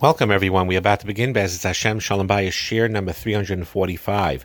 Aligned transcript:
Welcome, 0.00 0.30
everyone. 0.30 0.66
We're 0.66 0.78
about 0.78 1.00
to 1.00 1.06
begin 1.06 1.32
Bez 1.32 1.62
Hashem 1.62 2.00
Shalom 2.00 2.28
Bayis 2.28 2.50
Shiur 2.50 2.90
number 2.90 3.12
345. 3.12 4.44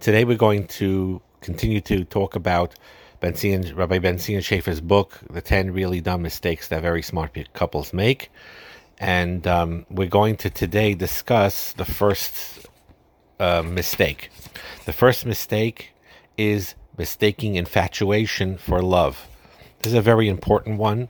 Today 0.00 0.24
we're 0.24 0.36
going 0.36 0.66
to 0.66 1.20
continue 1.40 1.80
to 1.82 2.04
talk 2.04 2.34
about 2.34 2.74
ben 3.20 3.34
Tzion, 3.34 3.76
Rabbi 3.76 3.98
Ben 3.98 4.16
Tzion 4.16 4.38
Shafier's 4.38 4.80
book, 4.80 5.20
The 5.30 5.40
10 5.40 5.72
Really 5.72 6.00
Dumb 6.00 6.22
Mistakes 6.22 6.68
That 6.68 6.82
Very 6.82 7.02
Smart 7.02 7.36
Couples 7.52 7.92
Make. 7.92 8.30
And 8.98 9.46
um, 9.46 9.86
we're 9.90 10.08
going 10.08 10.36
to 10.38 10.50
today 10.50 10.94
discuss 10.94 11.72
the 11.72 11.84
first 11.84 12.66
uh, 13.38 13.62
mistake. 13.62 14.30
The 14.86 14.92
first 14.92 15.26
mistake 15.26 15.92
is 16.36 16.74
mistaking 16.98 17.54
infatuation 17.54 18.56
for 18.56 18.82
love. 18.82 19.26
This 19.80 19.92
is 19.92 19.98
a 19.98 20.02
very 20.02 20.28
important 20.28 20.78
one. 20.78 21.08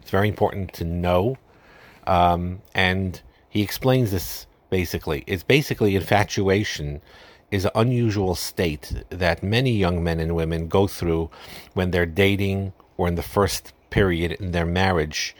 It's 0.00 0.10
very 0.10 0.28
important 0.28 0.72
to 0.74 0.84
know. 0.84 1.36
Um, 2.06 2.60
and 2.74 3.20
he 3.48 3.62
explains 3.62 4.10
this 4.10 4.46
basically. 4.70 5.24
It's 5.26 5.42
basically 5.42 5.94
infatuation 5.94 7.00
is 7.50 7.64
an 7.64 7.70
unusual 7.74 8.34
state 8.34 9.04
that 9.10 9.42
many 9.42 9.70
young 9.70 10.02
men 10.02 10.18
and 10.18 10.34
women 10.34 10.66
go 10.66 10.86
through 10.88 11.30
when 11.74 11.92
they're 11.92 12.06
dating 12.06 12.72
or 12.96 13.06
in 13.06 13.14
the 13.14 13.22
first 13.22 13.72
period 13.90 14.32
in 14.32 14.50
their 14.50 14.66
marriage 14.66 15.36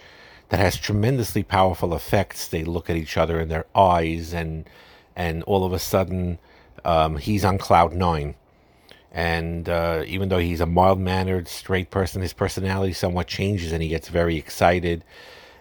that 0.50 0.60
has 0.60 0.76
tremendously 0.76 1.42
powerful 1.42 1.94
effects. 1.94 2.46
They 2.46 2.62
look 2.62 2.88
at 2.88 2.96
each 2.96 3.16
other 3.16 3.40
in 3.40 3.48
their 3.48 3.66
eyes 3.74 4.32
and 4.32 4.68
and 5.16 5.42
all 5.44 5.64
of 5.64 5.72
a 5.72 5.78
sudden 5.78 6.38
um, 6.84 7.16
he's 7.16 7.44
on 7.44 7.58
cloud 7.58 7.92
nine. 7.92 8.36
And 9.10 9.68
uh, 9.68 10.04
even 10.06 10.28
though 10.28 10.38
he's 10.38 10.60
a 10.60 10.66
mild 10.66 10.98
mannered, 11.00 11.46
straight 11.46 11.90
person, 11.90 12.22
his 12.22 12.32
personality 12.32 12.92
somewhat 12.92 13.28
changes 13.28 13.72
and 13.72 13.82
he 13.82 13.88
gets 13.88 14.08
very 14.08 14.36
excited 14.36 15.04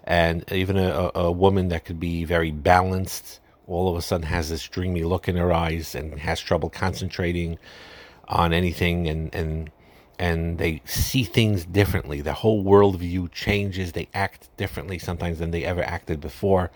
and 0.04 0.44
even 0.52 0.78
a, 0.78 1.12
a 1.16 1.32
woman 1.32 1.70
that 1.70 1.86
could 1.86 2.00
be 2.00 2.24
very 2.24 2.52
balanced 2.52 3.40
all 3.68 3.90
of 3.90 3.96
a 3.96 4.02
sudden 4.02 4.28
has 4.28 4.50
this 4.50 4.68
dreamy 4.68 5.04
look 5.04 5.28
in 5.28 5.36
her 5.36 5.54
eyes 5.54 5.96
and 5.96 6.20
has 6.20 6.40
trouble 6.40 6.70
concentrating 6.70 7.58
on 8.28 8.54
anything 8.54 9.08
and 9.08 9.34
and 9.34 9.72
and 10.20 10.58
they 10.60 10.82
see 10.86 11.24
things 11.24 11.66
differently. 11.66 12.22
The 12.22 12.34
whole 12.34 12.64
worldview 12.64 13.32
changes. 13.32 13.92
They 13.92 14.10
act 14.14 14.56
differently 14.58 15.00
sometimes 15.00 15.40
than 15.40 15.52
they 15.52 15.66
ever 15.66 15.82
acted 15.82 16.22
before. 16.22 16.72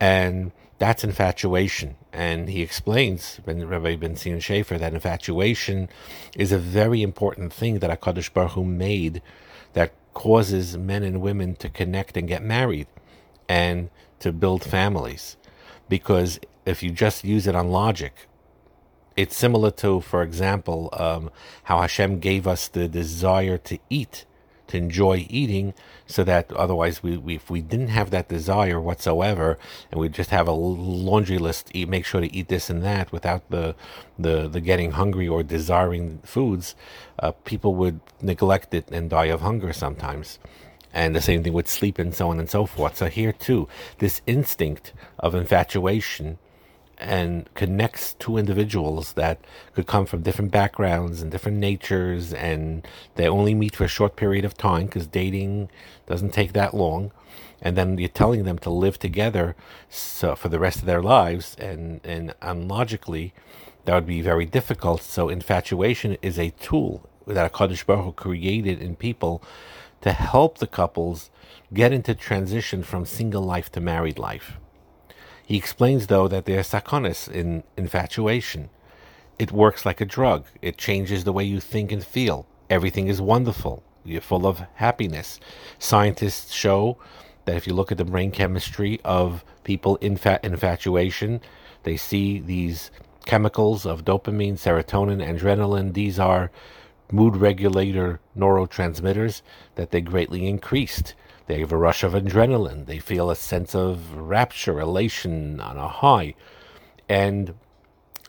And 0.00 0.50
that's 0.78 1.04
infatuation. 1.04 1.96
And 2.12 2.48
he 2.48 2.62
explains, 2.62 3.40
Rabbi 3.46 3.96
Ben 3.96 4.16
Tzion 4.16 4.38
Shafier, 4.38 4.78
that 4.80 4.92
infatuation 4.92 5.88
is 6.36 6.50
a 6.50 6.58
very 6.58 7.00
important 7.00 7.52
thing 7.52 7.78
that 7.78 8.00
HaKadosh 8.00 8.32
Baruch 8.32 8.52
Hu 8.52 8.64
made 8.64 9.22
that 9.74 9.92
causes 10.14 10.78
men 10.78 11.02
and 11.02 11.20
women 11.20 11.54
to 11.56 11.68
connect 11.68 12.16
and 12.16 12.26
get 12.26 12.42
married 12.42 12.86
and 13.48 13.90
to 14.20 14.32
build 14.32 14.64
families. 14.64 15.36
Because 15.88 16.40
if 16.64 16.82
you 16.82 16.90
just 16.90 17.24
use 17.24 17.46
it 17.46 17.54
on 17.54 17.70
logic, 17.70 18.26
it's 19.16 19.36
similar 19.36 19.70
to, 19.70 20.00
for 20.00 20.22
example, 20.22 20.88
um, 20.94 21.30
how 21.64 21.80
Hashem 21.80 22.20
gave 22.20 22.46
us 22.46 22.68
the 22.68 22.88
desire 22.88 23.58
to 23.58 23.78
eat 23.90 24.24
to 24.68 24.76
enjoy 24.76 25.26
eating 25.28 25.74
so 26.06 26.24
that 26.24 26.52
otherwise 26.52 27.02
we, 27.02 27.16
we, 27.16 27.36
if 27.36 27.50
we 27.50 27.60
didn't 27.60 27.88
have 27.88 28.10
that 28.10 28.28
desire 28.28 28.80
whatsoever 28.80 29.58
and 29.90 30.00
we 30.00 30.08
just 30.08 30.30
have 30.30 30.48
a 30.48 30.52
laundry 30.52 31.38
list 31.38 31.70
eat 31.74 31.88
make 31.88 32.04
sure 32.04 32.20
to 32.20 32.34
eat 32.34 32.48
this 32.48 32.70
and 32.70 32.82
that 32.82 33.12
without 33.12 33.48
the 33.50 33.74
the, 34.18 34.48
the 34.48 34.60
getting 34.60 34.92
hungry 34.92 35.26
or 35.26 35.42
desiring 35.42 36.18
foods 36.24 36.74
uh, 37.18 37.32
people 37.44 37.74
would 37.74 38.00
neglect 38.20 38.74
it 38.74 38.88
and 38.90 39.10
die 39.10 39.26
of 39.26 39.40
hunger 39.40 39.72
sometimes. 39.72 40.38
And 40.92 41.14
the 41.14 41.20
same 41.20 41.42
thing 41.42 41.52
with 41.52 41.68
sleep 41.68 41.98
and 41.98 42.14
so 42.14 42.30
on 42.30 42.38
and 42.38 42.48
so 42.48 42.66
forth. 42.66 42.96
So 42.96 43.06
here 43.06 43.32
too 43.32 43.68
this 43.98 44.22
instinct 44.26 44.92
of 45.18 45.34
infatuation 45.34 46.38
and 46.98 47.52
connects 47.54 48.14
two 48.14 48.36
individuals 48.36 49.14
that 49.14 49.40
could 49.74 49.86
come 49.86 50.06
from 50.06 50.22
different 50.22 50.50
backgrounds 50.50 51.22
and 51.22 51.30
different 51.30 51.58
natures, 51.58 52.32
and 52.32 52.86
they 53.16 53.28
only 53.28 53.54
meet 53.54 53.76
for 53.76 53.84
a 53.84 53.88
short 53.88 54.16
period 54.16 54.44
of 54.44 54.54
time 54.56 54.86
because 54.86 55.06
dating 55.06 55.70
doesn't 56.06 56.32
take 56.32 56.52
that 56.52 56.74
long. 56.74 57.12
And 57.60 57.76
then 57.76 57.98
you're 57.98 58.08
telling 58.08 58.44
them 58.44 58.58
to 58.58 58.70
live 58.70 58.98
together 58.98 59.56
so 59.88 60.34
for 60.36 60.48
the 60.48 60.58
rest 60.58 60.80
of 60.80 60.86
their 60.86 61.02
lives, 61.02 61.56
and 61.58 62.00
and 62.04 62.34
unlogically, 62.42 63.32
that 63.84 63.94
would 63.94 64.06
be 64.06 64.20
very 64.20 64.46
difficult. 64.46 65.02
So 65.02 65.28
infatuation 65.28 66.16
is 66.22 66.38
a 66.38 66.50
tool 66.50 67.08
that 67.26 67.46
a 67.46 67.50
Kadosh 67.50 67.86
Baruch 67.86 68.04
Hu 68.04 68.12
created 68.12 68.82
in 68.82 68.96
people 68.96 69.42
to 70.02 70.12
help 70.12 70.58
the 70.58 70.66
couples 70.66 71.30
get 71.72 71.92
into 71.92 72.14
transition 72.14 72.82
from 72.82 73.06
single 73.06 73.42
life 73.42 73.72
to 73.72 73.80
married 73.80 74.18
life. 74.18 74.58
He 75.46 75.56
explains, 75.56 76.06
though, 76.06 76.28
that 76.28 76.46
there's 76.46 76.70
sakonis 76.70 77.30
in 77.30 77.64
infatuation. 77.76 78.70
It 79.38 79.52
works 79.52 79.84
like 79.84 80.00
a 80.00 80.06
drug. 80.06 80.46
It 80.62 80.78
changes 80.78 81.24
the 81.24 81.32
way 81.32 81.44
you 81.44 81.60
think 81.60 81.92
and 81.92 82.04
feel. 82.04 82.46
Everything 82.70 83.08
is 83.08 83.20
wonderful. 83.20 83.82
You're 84.04 84.20
full 84.20 84.46
of 84.46 84.62
happiness. 84.74 85.40
Scientists 85.78 86.52
show 86.52 86.98
that 87.44 87.56
if 87.56 87.66
you 87.66 87.74
look 87.74 87.92
at 87.92 87.98
the 87.98 88.04
brain 88.04 88.30
chemistry 88.30 89.00
of 89.04 89.44
people 89.64 89.96
in 89.96 90.16
fa- 90.16 90.40
infatuation, 90.42 91.40
they 91.82 91.96
see 91.96 92.38
these 92.38 92.90
chemicals 93.26 93.84
of 93.84 94.04
dopamine, 94.04 94.54
serotonin, 94.54 95.22
adrenaline. 95.26 95.94
These 95.94 96.18
are 96.18 96.50
mood 97.10 97.36
regulator 97.36 98.20
neurotransmitters 98.36 99.42
that 99.74 99.90
they 99.90 100.00
greatly 100.00 100.46
increased. 100.46 101.14
They 101.46 101.60
have 101.60 101.72
a 101.72 101.76
rush 101.76 102.02
of 102.02 102.12
adrenaline. 102.12 102.86
They 102.86 102.98
feel 102.98 103.30
a 103.30 103.36
sense 103.36 103.74
of 103.74 104.14
rapture, 104.14 104.80
elation 104.80 105.60
on 105.60 105.76
a 105.76 105.88
high. 105.88 106.34
And 107.08 107.54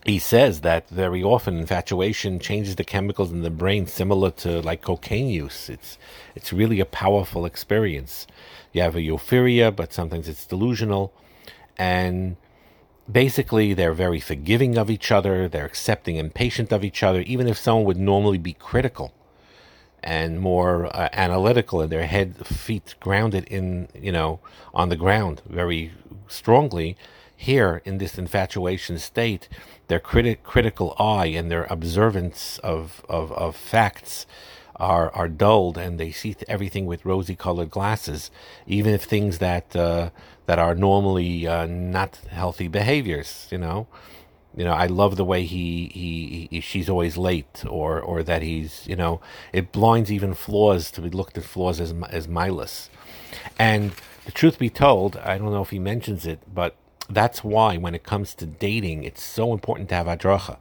he 0.04 0.18
says 0.18 0.60
that 0.60 0.88
very 0.88 1.22
often 1.22 1.58
infatuation 1.58 2.38
changes 2.38 2.76
the 2.76 2.84
chemicals 2.84 3.32
in 3.32 3.42
the 3.42 3.50
brain 3.50 3.86
similar 3.86 4.30
to 4.30 4.60
like 4.60 4.82
cocaine 4.82 5.28
use. 5.28 5.68
It's 5.68 5.98
it's 6.34 6.52
really 6.52 6.78
a 6.78 6.84
powerful 6.84 7.46
experience. 7.46 8.26
You 8.72 8.82
have 8.82 8.96
a 8.96 9.02
euphoria, 9.02 9.72
but 9.72 9.92
sometimes 9.92 10.28
it's 10.28 10.46
delusional. 10.46 11.12
And 11.78 12.36
basically 13.10 13.74
they're 13.74 13.94
very 13.94 14.20
forgiving 14.20 14.76
of 14.76 14.90
each 14.90 15.10
other, 15.10 15.48
they're 15.48 15.66
accepting 15.66 16.18
and 16.18 16.34
patient 16.34 16.70
of 16.70 16.84
each 16.84 17.02
other, 17.02 17.22
even 17.22 17.48
if 17.48 17.58
someone 17.58 17.86
would 17.86 17.98
normally 17.98 18.38
be 18.38 18.52
critical 18.52 19.12
and 20.02 20.40
more 20.40 20.86
uh, 20.86 21.08
analytical 21.12 21.80
and 21.80 21.90
their 21.90 22.06
head 22.06 22.46
feet 22.46 22.94
grounded 23.00 23.44
in 23.44 23.88
you 23.94 24.12
know 24.12 24.40
on 24.74 24.88
the 24.88 24.96
ground 24.96 25.42
very 25.48 25.92
strongly 26.28 26.96
here 27.36 27.82
in 27.84 27.98
this 27.98 28.18
infatuation 28.18 28.98
state 28.98 29.48
their 29.88 30.00
criti- 30.00 30.38
critical 30.42 30.94
eye 30.98 31.26
and 31.26 31.50
their 31.50 31.64
observance 31.64 32.58
of, 32.58 33.04
of, 33.08 33.30
of 33.32 33.54
facts 33.54 34.26
are 34.76 35.10
are 35.14 35.28
dulled 35.28 35.78
and 35.78 35.98
they 35.98 36.10
see 36.10 36.36
everything 36.48 36.84
with 36.86 37.04
rosy 37.04 37.34
colored 37.34 37.70
glasses 37.70 38.30
even 38.66 38.92
if 38.92 39.04
things 39.04 39.38
that 39.38 39.74
uh, 39.74 40.10
that 40.46 40.58
are 40.58 40.74
normally 40.74 41.46
uh, 41.46 41.66
not 41.66 42.16
healthy 42.30 42.68
behaviors 42.68 43.48
you 43.50 43.58
know 43.58 43.86
you 44.56 44.64
know 44.64 44.72
i 44.72 44.86
love 44.86 45.16
the 45.16 45.24
way 45.24 45.44
he, 45.44 45.90
he, 45.92 46.48
he 46.50 46.60
she's 46.60 46.88
always 46.88 47.16
late 47.16 47.64
or 47.68 48.00
or 48.00 48.22
that 48.22 48.42
he's 48.42 48.86
you 48.86 48.96
know 48.96 49.20
it 49.52 49.70
blinds 49.70 50.10
even 50.10 50.34
flaws 50.34 50.90
to 50.90 51.00
be 51.00 51.10
looked 51.10 51.38
at 51.38 51.44
flaws 51.44 51.80
as 51.80 51.94
as 52.10 52.26
mindless 52.26 52.90
and 53.58 53.92
the 54.24 54.32
truth 54.32 54.58
be 54.58 54.70
told 54.70 55.16
i 55.18 55.38
don't 55.38 55.52
know 55.52 55.62
if 55.62 55.70
he 55.70 55.78
mentions 55.78 56.26
it 56.26 56.40
but 56.52 56.74
that's 57.08 57.44
why 57.44 57.76
when 57.76 57.94
it 57.94 58.02
comes 58.02 58.34
to 58.34 58.46
dating 58.46 59.04
it's 59.04 59.22
so 59.22 59.52
important 59.52 59.88
to 59.88 59.94
have 59.94 60.06
adracha 60.06 60.56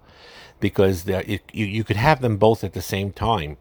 because 0.60 1.04
there, 1.04 1.24
it, 1.28 1.42
you, 1.52 1.66
you 1.66 1.84
could 1.84 1.98
have 1.98 2.22
them 2.22 2.38
both 2.38 2.64
at 2.64 2.74
the 2.74 2.82
same 2.82 3.12
time 3.12 3.58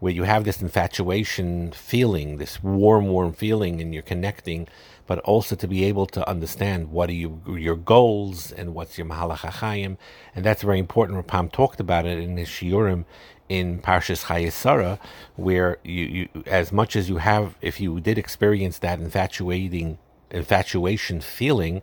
where 0.00 0.12
you 0.12 0.24
have 0.24 0.44
this 0.44 0.60
infatuation 0.60 1.72
feeling 1.72 2.38
this 2.38 2.62
warm 2.62 3.06
warm 3.08 3.32
feeling 3.32 3.80
and 3.80 3.92
you're 3.94 4.02
connecting 4.02 4.68
but 5.06 5.18
also 5.20 5.54
to 5.56 5.66
be 5.68 5.84
able 5.84 6.06
to 6.06 6.26
understand 6.28 6.90
what 6.90 7.10
are 7.10 7.14
you, 7.14 7.40
your 7.46 7.76
goals 7.76 8.52
and 8.52 8.74
what's 8.74 8.96
your 8.96 9.06
Mahalach 9.06 9.38
HaChaim. 9.38 9.96
And 10.34 10.44
that's 10.44 10.62
very 10.62 10.78
important. 10.78 11.26
Rapam 11.26 11.52
talked 11.52 11.80
about 11.80 12.06
it 12.06 12.18
in 12.18 12.36
his 12.36 12.48
Shiurim 12.48 13.04
in 13.48 13.80
Parshas 13.80 14.24
Chayesara, 14.24 14.98
where 15.36 15.78
you, 15.84 16.04
you, 16.04 16.28
as 16.46 16.72
much 16.72 16.96
as 16.96 17.08
you 17.08 17.18
have, 17.18 17.56
if 17.60 17.78
you 17.80 18.00
did 18.00 18.16
experience 18.16 18.78
that 18.78 18.98
infatuating, 18.98 19.98
infatuation 20.30 21.20
feeling, 21.20 21.82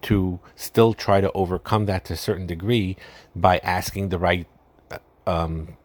to 0.00 0.40
still 0.54 0.94
try 0.94 1.20
to 1.20 1.30
overcome 1.32 1.86
that 1.86 2.06
to 2.06 2.14
a 2.14 2.16
certain 2.16 2.46
degree 2.46 2.96
by 3.36 3.58
asking 3.58 4.08
the 4.08 4.18
right 4.18 4.46
um, 5.26 5.76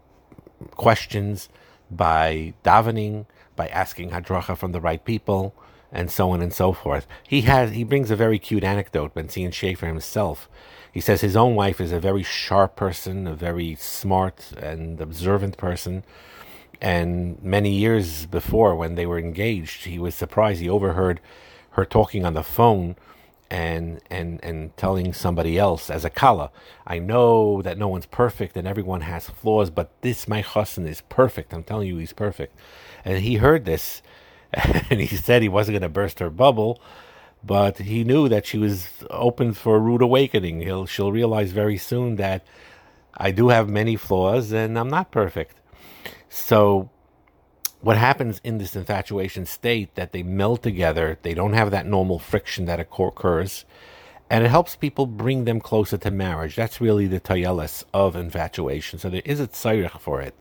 questions, 0.72 1.50
by 1.92 2.54
davening, 2.64 3.26
by 3.56 3.68
asking 3.68 4.12
hadracha 4.12 4.58
from 4.58 4.72
the 4.72 4.82
right 4.82 5.04
people, 5.04 5.54
and 5.92 6.12
so 6.12 6.32
on 6.32 6.42
and 6.42 6.54
so 6.54 6.72
forth. 6.72 7.08
He 7.28 7.42
has 7.42 7.72
he 7.72 7.84
brings 7.84 8.12
a 8.12 8.16
very 8.16 8.40
cute 8.40 8.64
anecdote, 8.64 9.14
Ben 9.14 9.28
Tzion 9.28 9.50
Shafier 9.50 9.88
himself. 9.88 10.50
He 10.92 11.02
says 11.02 11.22
his 11.22 11.36
own 11.36 11.56
wife 11.56 11.80
is 11.80 11.92
a 11.92 12.00
very 12.00 12.24
sharp 12.24 12.76
person, 12.76 13.28
a 13.28 13.36
very 13.36 13.76
smart 13.76 14.52
and 14.58 15.00
observant 15.00 15.58
person. 15.58 16.04
And 16.82 17.42
many 17.44 17.72
years 17.72 18.26
before, 18.26 18.76
when 18.76 18.96
they 18.96 19.06
were 19.06 19.20
engaged, 19.20 19.86
he 19.86 20.00
was 20.00 20.16
surprised. 20.16 20.62
He 20.62 20.70
overheard 20.70 21.20
her 21.72 21.86
talking 21.86 22.26
on 22.26 22.34
the 22.34 22.44
phone 22.44 22.96
and 23.52 24.00
and 24.10 24.40
and 24.44 24.76
telling 24.78 25.14
somebody 25.14 25.58
else 25.58 25.90
as 25.90 26.06
a 26.06 26.10
kala, 26.10 26.52
I 26.86 27.00
know 27.00 27.62
that 27.62 27.78
no 27.78 27.88
one's 27.88 28.06
perfect 28.06 28.56
and 28.56 28.68
everyone 28.68 29.02
has 29.02 29.30
flaws, 29.30 29.70
but 29.70 29.90
this 30.02 30.28
my 30.28 30.42
chassan 30.44 30.88
is 30.88 31.02
perfect. 31.10 31.54
I'm 31.54 31.64
telling 31.64 31.88
you, 31.88 31.98
he's 31.98 32.14
perfect. 32.14 32.56
And 33.04 33.20
he 33.20 33.36
heard 33.36 33.66
this, 33.66 34.02
and 34.54 35.00
he 35.00 35.08
said 35.08 35.42
he 35.42 35.50
wasn't 35.50 35.74
going 35.74 35.82
to 35.82 35.90
burst 35.90 36.20
her 36.20 36.30
bubble, 36.30 36.82
but 37.44 37.80
he 37.80 38.04
knew 38.04 38.30
that 38.30 38.46
she 38.46 38.58
was 38.58 38.90
open 39.10 39.54
for 39.54 39.78
a 39.78 39.80
rude 39.80 40.02
awakening. 40.02 40.62
He'll 40.62 40.86
she'll 40.86 41.12
realize 41.12 41.52
very 41.52 41.78
soon 41.78 42.18
that 42.18 42.46
I 43.18 43.32
do 43.32 43.50
have 43.50 43.68
many 43.68 43.96
flaws 43.96 44.52
and 44.52 44.78
I'm 44.78 44.90
not 44.90 45.12
perfect. 45.12 45.58
So 46.30 46.90
what 47.82 47.98
happens 47.98 48.42
in 48.44 48.58
this 48.58 48.76
infatuation 48.76 49.46
state 49.46 49.96
that 49.96 50.12
they 50.12 50.24
meld 50.24 50.62
together, 50.62 51.18
they 51.22 51.34
don't 51.34 51.54
have 51.54 51.72
that 51.72 51.86
normal 51.86 52.20
friction 52.20 52.66
that 52.66 52.80
occurs, 52.80 53.66
and 54.30 54.44
it 54.44 54.50
helps 54.50 54.76
people 54.76 55.06
bring 55.06 55.46
them 55.46 55.60
closer 55.60 55.98
to 55.98 56.12
marriage. 56.12 56.56
That's 56.56 56.82
really 56.82 57.08
the 57.08 57.20
tayelis 57.20 57.84
of 57.94 58.16
infatuation. 58.16 59.00
So 59.00 59.10
there 59.10 59.22
is 59.26 59.40
a 59.40 59.48
tzarich 59.48 60.00
for 60.00 60.22
it. 60.22 60.36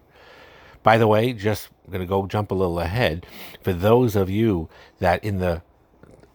By 0.82 0.98
the 0.98 1.06
way, 1.06 1.32
just 1.32 1.68
going 1.88 2.00
to 2.00 2.06
go 2.06 2.26
jump 2.26 2.50
a 2.50 2.54
little 2.54 2.80
ahead. 2.80 3.26
For 3.62 3.72
those 3.72 4.16
of 4.16 4.28
you 4.28 4.68
that 4.98 5.22
in 5.24 5.38
the 5.38 5.62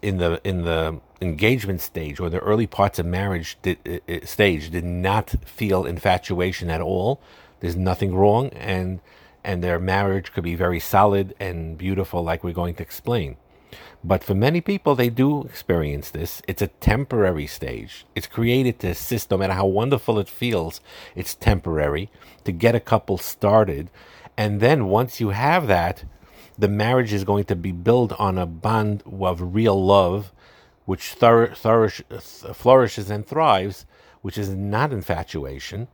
in 0.02 0.18
the 0.18 0.42
in 0.44 0.64
the 0.64 1.00
engagement 1.22 1.80
stage 1.80 2.20
or 2.20 2.30
the 2.30 2.40
early 2.40 2.68
parts 2.68 3.00
of 3.00 3.06
marriage 3.06 3.58
did, 3.62 3.78
uh, 3.88 4.26
stage 4.26 4.70
did 4.70 4.84
not 4.84 5.36
feel 5.46 5.86
infatuation 5.86 6.70
at 6.70 6.82
all, 6.82 7.22
there's 7.62 7.78
nothing 7.78 8.14
wrong, 8.14 8.50
and 8.50 9.00
and 9.44 9.64
their 9.64 9.80
marriage 9.80 10.32
could 10.32 10.44
be 10.44 10.56
very 10.56 10.80
solid 10.80 11.36
and 11.40 11.78
beautiful, 11.78 12.24
like 12.24 12.44
we're 12.44 12.54
going 12.54 12.76
to 12.76 12.84
explain. 12.84 13.38
But 14.04 14.24
for 14.24 14.36
many 14.36 14.62
people, 14.62 14.96
they 14.96 15.10
do 15.10 15.44
experience 15.44 16.10
this. 16.10 16.42
It's 16.48 16.62
a 16.62 16.68
temporary 16.68 17.48
stage. 17.48 18.06
It's 18.16 18.28
created 18.28 18.80
to 18.80 18.90
assist, 18.90 19.32
no 19.32 19.38
matter 19.38 19.54
how 19.54 19.66
wonderful 19.66 20.20
it 20.20 20.28
feels, 20.28 20.82
it's 21.16 21.36
temporary 21.36 22.10
to 22.44 22.52
get 22.52 22.76
a 22.76 22.80
couple 22.82 23.18
started. 23.18 23.90
And 24.38 24.60
then 24.60 24.88
once 24.88 25.22
you 25.22 25.30
have 25.30 25.68
that, 25.68 26.04
the 26.58 26.68
marriage 26.68 27.14
is 27.14 27.24
going 27.24 27.46
to 27.46 27.56
be 27.56 27.72
built 27.72 28.12
on 28.20 28.38
a 28.38 28.46
bond 28.46 29.04
of 29.06 29.56
real 29.56 29.84
love, 29.84 30.32
which 30.86 31.14
thur- 31.14 31.56
flourishes 31.56 33.10
and 33.10 33.26
thrives, 33.26 33.86
which 34.22 34.38
is 34.38 34.50
not 34.50 34.92
infatuation. 34.92 35.88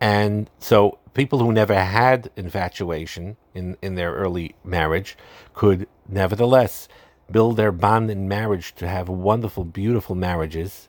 And 0.00 0.48
so 0.58 0.98
people 1.14 1.40
who 1.40 1.52
never 1.52 1.74
had 1.74 2.30
infatuation 2.36 3.36
in, 3.54 3.76
in 3.82 3.94
their 3.94 4.14
early 4.14 4.54
marriage 4.64 5.16
could 5.52 5.86
nevertheless 6.08 6.88
build 7.30 7.56
their 7.56 7.72
bond 7.72 8.10
in 8.10 8.28
marriage 8.28 8.74
to 8.76 8.88
have 8.88 9.08
wonderful, 9.08 9.64
beautiful 9.64 10.14
marriages. 10.14 10.88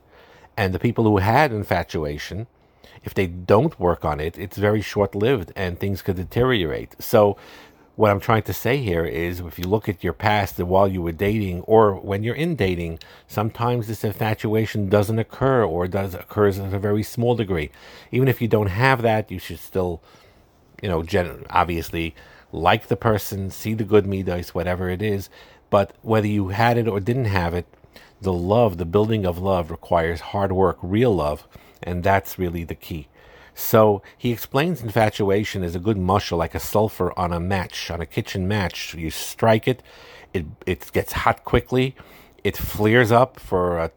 And 0.55 0.73
the 0.73 0.79
people 0.79 1.03
who 1.03 1.17
had 1.17 1.51
infatuation, 1.51 2.47
if 3.03 3.13
they 3.13 3.27
don't 3.27 3.79
work 3.79 4.05
on 4.05 4.19
it, 4.19 4.37
it's 4.37 4.57
very 4.57 4.81
short 4.81 5.13
lived 5.15 5.51
and 5.55 5.79
things 5.79 6.01
could 6.01 6.15
deteriorate. 6.15 6.95
So 6.99 7.37
what 8.01 8.09
I'm 8.09 8.19
trying 8.19 8.41
to 8.43 8.53
say 8.53 8.77
here 8.77 9.05
is 9.05 9.41
if 9.41 9.59
you 9.59 9.65
look 9.65 9.87
at 9.87 10.03
your 10.03 10.13
past 10.13 10.57
and 10.57 10.67
while 10.67 10.87
you 10.87 11.03
were 11.03 11.11
dating 11.11 11.61
or 11.61 11.93
when 11.93 12.23
you're 12.23 12.33
in 12.33 12.55
dating, 12.55 12.97
sometimes 13.27 13.85
this 13.85 14.03
infatuation 14.03 14.89
doesn't 14.89 15.19
occur 15.19 15.63
or 15.63 15.87
does 15.87 16.15
occurs 16.15 16.57
in 16.57 16.73
a 16.73 16.79
very 16.79 17.03
small 17.03 17.35
degree. 17.35 17.69
Even 18.11 18.27
if 18.27 18.41
you 18.41 18.47
don't 18.47 18.71
have 18.71 19.03
that, 19.03 19.29
you 19.29 19.37
should 19.37 19.59
still, 19.59 20.01
you 20.81 20.89
know, 20.89 21.03
gen- 21.03 21.45
obviously 21.51 22.15
like 22.51 22.87
the 22.87 22.97
person, 22.97 23.51
see 23.51 23.75
the 23.75 23.83
good 23.83 24.07
midas, 24.07 24.55
whatever 24.55 24.89
it 24.89 25.03
is. 25.03 25.29
But 25.69 25.93
whether 26.01 26.25
you 26.25 26.47
had 26.47 26.79
it 26.79 26.87
or 26.87 26.99
didn't 26.99 27.25
have 27.25 27.53
it, 27.53 27.67
the 28.19 28.33
love, 28.33 28.79
the 28.79 28.85
building 28.85 29.27
of 29.27 29.37
love 29.37 29.69
requires 29.69 30.21
hard 30.21 30.51
work, 30.51 30.79
real 30.81 31.13
love, 31.13 31.47
and 31.83 32.03
that's 32.03 32.39
really 32.39 32.63
the 32.63 32.73
key. 32.73 33.09
So 33.53 34.01
he 34.17 34.31
explains 34.31 34.81
infatuation 34.81 35.63
is 35.63 35.75
a 35.75 35.79
good 35.79 35.97
muscle, 35.97 36.37
like 36.37 36.55
a 36.55 36.59
sulfur 36.59 37.17
on 37.17 37.33
a 37.33 37.39
match, 37.39 37.91
on 37.91 38.01
a 38.01 38.05
kitchen 38.05 38.47
match. 38.47 38.93
You 38.93 39.11
strike 39.11 39.67
it, 39.67 39.83
it 40.33 40.45
it 40.65 40.91
gets 40.93 41.13
hot 41.13 41.43
quickly, 41.43 41.95
it 42.43 42.57
flares 42.57 43.11
up 43.11 43.39
for 43.39 43.79
uh, 43.79 43.89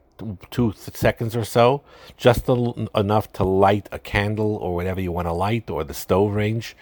two 0.51 0.73
seconds 0.77 1.35
or 1.37 1.45
so, 1.45 1.83
just 2.17 2.49
a, 2.49 2.89
enough 2.95 3.33
to 3.35 3.45
light 3.45 3.89
a 3.93 3.99
candle 3.99 4.56
or 4.56 4.75
whatever 4.75 5.01
you 5.01 5.12
want 5.12 5.27
to 5.27 5.33
light 5.33 5.71
or 5.71 5.85
the 5.85 5.95
stove 5.95 6.35
range, 6.35 6.77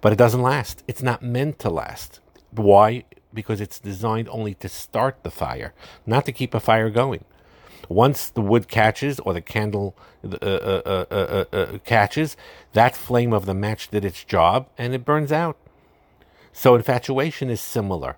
but 0.00 0.12
it 0.12 0.18
doesn't 0.18 0.42
last. 0.42 0.82
It's 0.86 1.02
not 1.02 1.22
meant 1.22 1.58
to 1.60 1.70
last. 1.70 2.20
Why? 2.50 3.04
Because 3.32 3.60
it's 3.60 3.78
designed 3.78 4.28
only 4.28 4.54
to 4.54 4.68
start 4.68 5.22
the 5.22 5.30
fire, 5.30 5.74
not 6.06 6.24
to 6.26 6.32
keep 6.32 6.54
a 6.54 6.60
fire 6.60 6.90
going. 6.90 7.24
Once 7.88 8.30
the 8.30 8.40
wood 8.40 8.68
catches 8.68 9.20
or 9.20 9.32
the 9.32 9.40
candle 9.40 9.96
uh 10.24 10.36
uh 10.42 10.82
uh, 10.84 11.04
uh, 11.10 11.44
uh, 11.52 11.56
uh, 11.56 11.78
catches, 11.84 12.36
that 12.72 12.96
flame 12.96 13.32
of 13.32 13.46
the 13.46 13.54
match 13.54 13.88
did 13.88 14.04
its 14.04 14.24
job 14.24 14.68
and 14.76 14.94
it 14.94 15.04
burns 15.04 15.32
out. 15.32 15.56
So 16.52 16.74
infatuation 16.74 17.50
is 17.50 17.60
similar. 17.60 18.16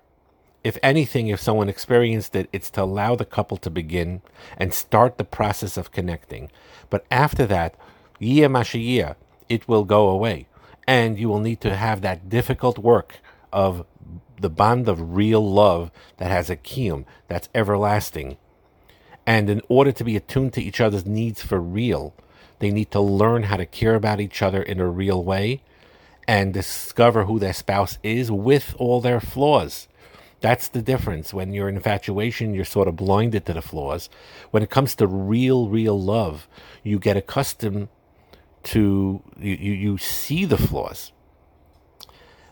If 0.63 0.77
anything, 0.83 1.27
if 1.27 1.39
someone 1.39 1.69
experienced 1.69 2.35
it, 2.35 2.49
it's 2.51 2.69
to 2.71 2.83
allow 2.83 3.15
the 3.15 3.25
couple 3.25 3.57
to 3.57 3.69
begin 3.69 4.21
and 4.57 4.73
start 4.73 5.17
the 5.17 5.23
process 5.23 5.77
of 5.77 5.91
connecting. 5.91 6.51
But 6.89 7.05
after 7.09 7.45
that, 7.45 7.75
yia 8.19 8.49
mashiyah, 8.49 9.15
it 9.47 9.67
will 9.67 9.85
go 9.85 10.09
away. 10.09 10.47
And 10.87 11.17
you 11.19 11.29
will 11.29 11.39
need 11.39 11.61
to 11.61 11.75
have 11.75 12.01
that 12.01 12.29
difficult 12.29 12.77
work 12.77 13.19
of 13.53 13.85
the 14.39 14.49
bond 14.49 14.87
of 14.87 15.15
real 15.15 15.45
love 15.47 15.91
that 16.17 16.31
has 16.31 16.49
a 16.49 16.55
kiyum, 16.55 17.05
that's 17.27 17.49
everlasting. 17.53 18.37
And 19.29 19.47
in 19.47 19.61
order 19.69 19.91
to 19.91 20.03
be 20.03 20.15
attuned 20.15 20.53
to 20.53 20.61
each 20.63 20.81
other's 20.81 21.05
needs 21.05 21.39
for 21.39 21.59
real, 21.59 22.15
they 22.57 22.71
need 22.71 22.89
to 22.89 22.99
learn 22.99 23.43
how 23.43 23.57
to 23.57 23.65
care 23.67 23.93
about 23.93 24.19
each 24.19 24.41
other 24.41 24.59
in 24.59 24.79
a 24.79 24.87
real 24.87 25.23
way 25.23 25.61
and 26.27 26.51
discover 26.51 27.25
who 27.25 27.37
their 27.37 27.53
spouse 27.53 27.99
is 28.01 28.31
with 28.31 28.75
all 28.79 29.01
their 29.01 29.19
flaws. 29.19 29.87
That's 30.41 30.67
the 30.67 30.81
difference. 30.81 31.31
When 31.31 31.53
you're 31.53 31.69
in 31.69 31.75
infatuation, 31.75 32.55
you're 32.55 32.65
sort 32.65 32.87
of 32.87 32.95
blinded 32.95 33.45
to 33.45 33.53
the 33.53 33.61
flaws. 33.61 34.09
When 34.49 34.63
it 34.63 34.71
comes 34.71 34.95
to 34.95 35.05
real, 35.05 35.69
real 35.69 36.01
love, 36.01 36.47
you 36.81 36.97
get 36.97 37.15
accustomed 37.15 37.89
to, 38.63 39.21
you, 39.39 39.53
you, 39.53 39.97
see 39.99 40.45
the 40.45 40.57
flaws, 40.57 41.11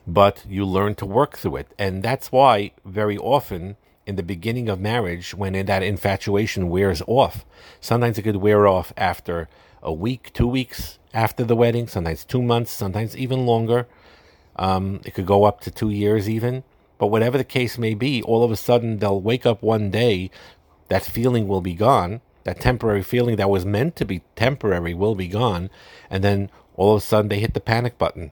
but 0.06 0.46
you 0.48 0.64
learn 0.64 0.94
to 0.96 1.08
work 1.08 1.38
through 1.40 1.56
it. 1.56 1.74
And 1.80 2.04
that's 2.04 2.32
why 2.32 2.74
very 2.86 3.18
often 3.18 3.78
in 4.08 4.16
the 4.16 4.24
beginning 4.24 4.70
of 4.70 4.80
marriage 4.80 5.36
when 5.36 5.54
that 5.66 5.84
infatuation 5.84 6.70
wears 6.70 7.02
off. 7.06 7.46
Sometimes 7.82 8.18
it 8.18 8.24
could 8.24 8.38
wear 8.38 8.66
off 8.66 8.94
after 8.96 9.50
a 9.84 9.92
week, 9.92 10.32
two 10.34 10.48
weeks 10.48 10.98
after 11.14 11.44
the 11.44 11.58
wedding, 11.58 11.88
sometimes 11.88 12.24
two 12.24 12.42
months, 12.42 12.72
sometimes 12.72 13.18
even 13.18 13.46
longer. 13.46 13.86
Um, 14.56 15.02
it 15.04 15.14
could 15.14 15.26
go 15.26 15.44
up 15.44 15.60
to 15.62 15.72
two 15.72 15.90
years 15.90 16.30
even. 16.30 16.64
But 16.98 17.08
whatever 17.08 17.38
the 17.38 17.44
case 17.44 17.78
may 17.78 17.94
be, 17.94 18.24
all 18.24 18.44
of 18.44 18.50
a 18.50 18.56
sudden 18.56 19.00
they'll 19.00 19.22
wake 19.22 19.46
up 19.46 19.62
one 19.62 19.92
day, 19.92 20.32
that 20.88 21.04
feeling 21.04 21.48
will 21.48 21.62
be 21.62 21.74
gone. 21.74 22.22
That 22.46 22.62
temporary 22.62 23.04
feeling 23.04 23.36
that 23.36 23.50
was 23.50 23.66
meant 23.66 23.98
to 23.98 24.06
be 24.06 24.24
temporary 24.38 24.94
will 24.94 25.16
be 25.16 25.28
gone. 25.28 25.70
And 26.10 26.24
then 26.24 26.50
all 26.76 26.96
of 26.96 27.04
a 27.04 27.06
sudden 27.06 27.28
they 27.28 27.40
hit 27.40 27.54
the 27.54 27.60
panic 27.60 27.98
button 27.98 28.32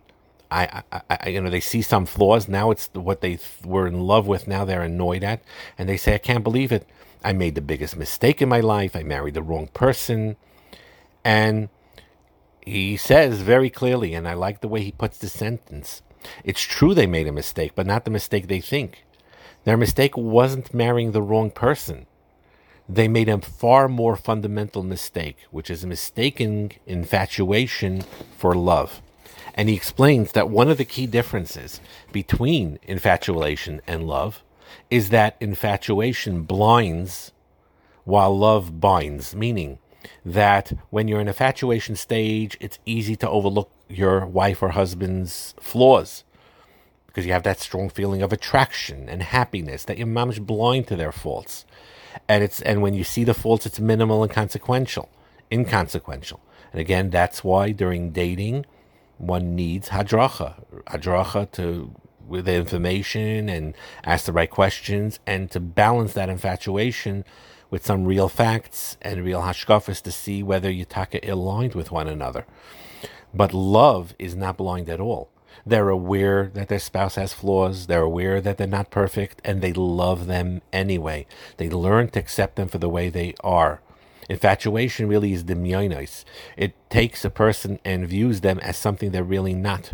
I, 0.55 0.83
I, 0.91 1.01
I, 1.09 1.29
you 1.29 1.41
know, 1.41 1.49
they 1.49 1.59
see 1.59 1.81
some 1.81 2.05
flaws. 2.05 2.47
Now 2.47 2.71
it's 2.71 2.89
what 2.93 3.19
they 3.19 3.39
were 3.63 3.87
in 3.87 3.99
love 3.99 4.25
with. 4.25 4.47
Now 4.47 4.63
they're 4.63 4.81
annoyed 4.81 5.23
at, 5.23 5.43
and 5.77 5.89
they 5.89 5.97
say, 5.97 6.15
"I 6.15 6.17
can't 6.17 6.43
believe 6.43 6.71
it. 6.71 6.87
I 7.23 7.33
made 7.33 7.55
the 7.55 7.61
biggest 7.61 7.97
mistake 7.97 8.41
in 8.41 8.47
my 8.49 8.61
life. 8.61 8.95
I 8.95 9.03
married 9.03 9.33
the 9.33 9.43
wrong 9.43 9.67
person." 9.67 10.37
And 11.25 11.69
he 12.61 12.95
says 12.95 13.41
very 13.41 13.69
clearly, 13.69 14.13
and 14.13 14.27
I 14.27 14.33
like 14.33 14.61
the 14.61 14.67
way 14.67 14.81
he 14.81 14.91
puts 14.91 15.17
the 15.17 15.27
sentence. 15.27 16.01
It's 16.43 16.61
true 16.61 16.93
they 16.93 17.07
made 17.07 17.27
a 17.27 17.31
mistake, 17.31 17.73
but 17.75 17.85
not 17.85 18.05
the 18.05 18.11
mistake 18.11 18.47
they 18.47 18.61
think. 18.61 19.03
Their 19.65 19.77
mistake 19.77 20.15
wasn't 20.15 20.73
marrying 20.73 21.11
the 21.11 21.21
wrong 21.21 21.51
person. 21.51 22.05
They 22.87 23.07
made 23.07 23.29
a 23.29 23.41
far 23.41 23.87
more 23.87 24.15
fundamental 24.15 24.83
mistake, 24.83 25.37
which 25.51 25.69
is 25.69 25.85
mistaking 25.85 26.73
infatuation 26.85 28.03
for 28.37 28.53
love. 28.53 29.01
And 29.55 29.69
he 29.69 29.75
explains 29.75 30.33
that 30.33 30.49
one 30.49 30.69
of 30.69 30.77
the 30.77 30.85
key 30.85 31.07
differences 31.07 31.79
between 32.11 32.77
infatuation 32.83 33.81
and 33.87 34.05
love 34.05 34.43
is 34.91 35.09
that 35.09 35.37
infatuation 35.39 36.43
blinds 36.43 37.31
while 38.03 38.37
love 38.37 38.79
binds, 38.81 39.33
meaning 39.33 39.79
that 40.23 40.73
when 40.89 41.07
you're 41.07 41.21
in 41.21 41.29
infatuation 41.29 41.95
stage, 41.95 42.57
it's 42.59 42.79
easy 42.85 43.15
to 43.15 43.29
overlook 43.29 43.71
your 43.87 44.25
wife 44.25 44.61
or 44.61 44.69
husband's 44.69 45.55
flaws 45.59 46.23
because 47.07 47.25
you 47.25 47.31
have 47.31 47.43
that 47.43 47.59
strong 47.61 47.87
feeling 47.87 48.21
of 48.21 48.33
attraction 48.33 49.07
and 49.07 49.23
happiness 49.23 49.85
that 49.85 49.97
your 49.97 50.05
mom's 50.05 50.37
blind 50.37 50.85
to 50.85 50.97
their 50.97 51.13
faults. 51.13 51.65
And 52.27 52.43
it's 52.43 52.61
and 52.61 52.81
when 52.81 52.93
you 52.93 53.05
see 53.05 53.23
the 53.23 53.33
faults, 53.33 53.65
it's 53.65 53.79
minimal 53.79 54.21
and 54.21 54.31
consequential, 54.31 55.09
inconsequential. 55.49 56.41
And 56.73 56.81
again, 56.81 57.09
that's 57.09 57.41
why 57.41 57.71
during 57.71 58.11
dating 58.11 58.65
one 59.17 59.55
needs 59.55 59.89
hadracha, 59.89 60.55
hadracha 60.87 61.51
to 61.53 61.93
with 62.27 62.45
the 62.45 62.55
information 62.55 63.49
and 63.49 63.75
ask 64.03 64.25
the 64.25 64.33
right 64.33 64.49
questions 64.49 65.19
and 65.27 65.51
to 65.51 65.59
balance 65.59 66.13
that 66.13 66.29
infatuation 66.29 67.23
with 67.69 67.85
some 67.85 68.05
real 68.05 68.29
facts 68.29 68.97
and 69.01 69.23
real 69.23 69.41
hashkafas 69.41 70.01
to 70.01 70.11
see 70.11 70.41
whether 70.41 70.71
you 70.71 70.85
taka 70.85 71.19
aligned 71.29 71.75
with 71.75 71.91
one 71.91 72.07
another. 72.07 72.45
But 73.33 73.53
love 73.53 74.15
is 74.17 74.35
not 74.35 74.57
blind 74.57 74.89
at 74.89 74.99
all. 74.99 75.29
They're 75.65 75.89
aware 75.89 76.49
that 76.53 76.67
their 76.67 76.79
spouse 76.79 77.15
has 77.15 77.33
flaws. 77.33 77.87
They're 77.87 78.01
aware 78.01 78.39
that 78.39 78.57
they're 78.57 78.67
not 78.67 78.91
perfect, 78.91 79.41
and 79.43 79.61
they 79.61 79.73
love 79.73 80.27
them 80.27 80.61
anyway. 80.71 81.25
They 81.57 81.69
learn 81.69 82.09
to 82.09 82.19
accept 82.19 82.55
them 82.55 82.67
for 82.67 82.77
the 82.77 82.89
way 82.89 83.09
they 83.09 83.33
are. 83.43 83.81
Infatuation 84.29 85.07
really 85.07 85.33
is 85.33 85.43
demyonis. 85.43 86.23
It 86.57 86.73
takes 86.89 87.23
a 87.23 87.29
person 87.29 87.79
and 87.85 88.07
views 88.07 88.41
them 88.41 88.59
as 88.59 88.77
something 88.77 89.11
they're 89.11 89.23
really 89.23 89.53
not. 89.53 89.93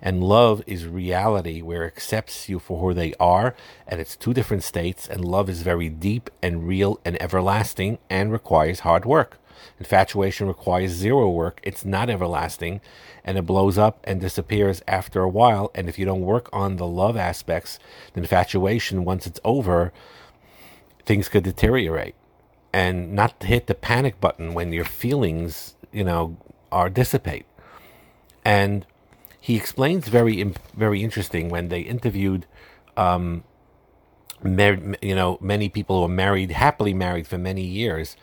And 0.00 0.22
love 0.22 0.62
is 0.66 0.86
reality 0.86 1.60
where 1.60 1.84
it 1.84 1.88
accepts 1.88 2.48
you 2.48 2.58
for 2.58 2.80
who 2.80 2.94
they 2.94 3.14
are, 3.18 3.54
and 3.86 4.00
it's 4.00 4.16
two 4.16 4.32
different 4.32 4.62
states, 4.62 5.08
and 5.08 5.24
love 5.24 5.48
is 5.48 5.62
very 5.62 5.88
deep 5.88 6.30
and 6.42 6.68
real 6.68 7.00
and 7.04 7.20
everlasting 7.20 7.98
and 8.08 8.30
requires 8.30 8.80
hard 8.80 9.04
work. 9.04 9.38
Infatuation 9.80 10.46
requires 10.46 10.92
zero 10.92 11.28
work, 11.28 11.60
it's 11.64 11.84
not 11.84 12.08
everlasting, 12.08 12.80
and 13.24 13.36
it 13.38 13.46
blows 13.46 13.76
up 13.76 14.00
and 14.04 14.20
disappears 14.20 14.82
after 14.86 15.22
a 15.22 15.28
while. 15.28 15.70
And 15.74 15.88
if 15.88 15.98
you 15.98 16.04
don't 16.04 16.20
work 16.20 16.48
on 16.52 16.76
the 16.76 16.86
love 16.86 17.16
aspects, 17.16 17.80
the 18.12 18.20
infatuation, 18.20 19.04
once 19.04 19.26
it's 19.26 19.40
over, 19.44 19.92
things 21.04 21.28
could 21.28 21.42
deteriorate. 21.42 22.14
And 22.72 23.12
not 23.12 23.42
hit 23.42 23.66
the 23.66 23.74
panic 23.74 24.20
button 24.20 24.54
when 24.54 24.72
your 24.72 24.84
feelings, 24.84 25.74
you 25.90 26.04
know, 26.04 26.36
are 26.70 26.90
dissipate. 26.90 27.46
And 28.44 28.84
he 29.40 29.56
explains 29.56 30.08
very 30.08 30.42
very 30.76 31.02
interesting 31.02 31.48
when 31.48 31.68
they 31.68 31.80
interviewed 31.80 32.46
um, 32.96 33.44
mar- 34.42 34.96
you 35.00 35.14
know 35.14 35.38
many 35.40 35.68
people 35.68 35.98
who 35.98 36.04
are 36.04 36.08
married 36.08 36.50
happily 36.50 36.94
married 36.94 37.26
for 37.26 37.38
many 37.38 37.62
years 37.62 38.16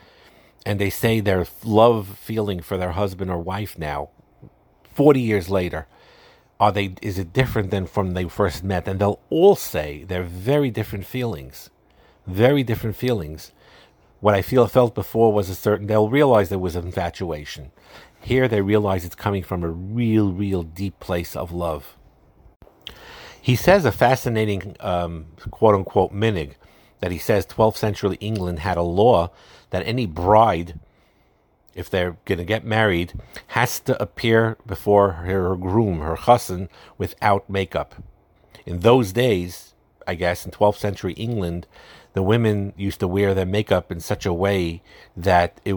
and 0.64 0.78
they 0.78 0.90
say 0.90 1.20
their 1.20 1.46
love 1.64 2.18
feeling 2.18 2.60
for 2.60 2.76
their 2.76 2.92
husband 2.92 3.30
or 3.30 3.38
wife 3.38 3.78
now 3.78 4.08
40 4.94 5.20
years 5.20 5.48
later 5.48 5.86
are 6.58 6.72
they 6.72 6.94
is 7.02 7.18
it 7.18 7.32
different 7.32 7.70
than 7.70 7.86
from 7.86 8.14
they 8.14 8.28
first 8.28 8.62
met 8.64 8.86
and 8.88 9.00
they'll 9.00 9.20
all 9.30 9.56
say 9.56 10.04
they're 10.04 10.22
very 10.22 10.70
different 10.70 11.06
feelings 11.06 11.70
very 12.26 12.62
different 12.62 12.96
feelings 12.96 13.52
what 14.20 14.34
i 14.34 14.42
feel 14.42 14.66
felt 14.66 14.94
before 14.94 15.32
was 15.32 15.48
a 15.48 15.54
certain 15.54 15.86
they'll 15.86 16.08
realize 16.08 16.48
there 16.48 16.58
was 16.58 16.76
infatuation 16.76 17.70
here 18.26 18.48
they 18.48 18.60
realize 18.60 19.04
it's 19.04 19.14
coming 19.14 19.44
from 19.44 19.62
a 19.62 19.68
real, 19.68 20.32
real 20.32 20.64
deep 20.64 20.98
place 20.98 21.36
of 21.36 21.52
love. 21.52 21.96
He 23.40 23.54
says 23.54 23.84
a 23.84 23.92
fascinating 23.92 24.74
um, 24.80 25.26
quote 25.52 25.76
unquote 25.76 26.12
minig 26.12 26.54
that 26.98 27.12
he 27.12 27.18
says 27.18 27.46
12th 27.46 27.76
century 27.76 28.16
England 28.20 28.58
had 28.58 28.76
a 28.78 28.82
law 28.82 29.30
that 29.70 29.86
any 29.86 30.06
bride, 30.06 30.80
if 31.72 31.88
they're 31.88 32.16
going 32.24 32.38
to 32.38 32.44
get 32.44 32.64
married, 32.64 33.14
has 33.48 33.78
to 33.78 34.02
appear 34.02 34.58
before 34.66 35.12
her 35.12 35.54
groom, 35.54 36.00
her 36.00 36.16
chassan, 36.16 36.68
without 36.98 37.48
makeup. 37.48 37.94
In 38.64 38.80
those 38.80 39.12
days, 39.12 39.74
I 40.04 40.16
guess, 40.16 40.44
in 40.44 40.50
12th 40.50 40.78
century 40.78 41.12
England, 41.12 41.68
the 42.16 42.22
women 42.24 42.72
used 42.76 43.00
to 43.00 43.08
wear 43.08 43.34
their 43.34 43.46
makeup 43.46 43.92
in 43.92 44.00
such 44.00 44.26
a 44.26 44.32
way 44.32 44.82
that 45.16 45.60
it 45.64 45.76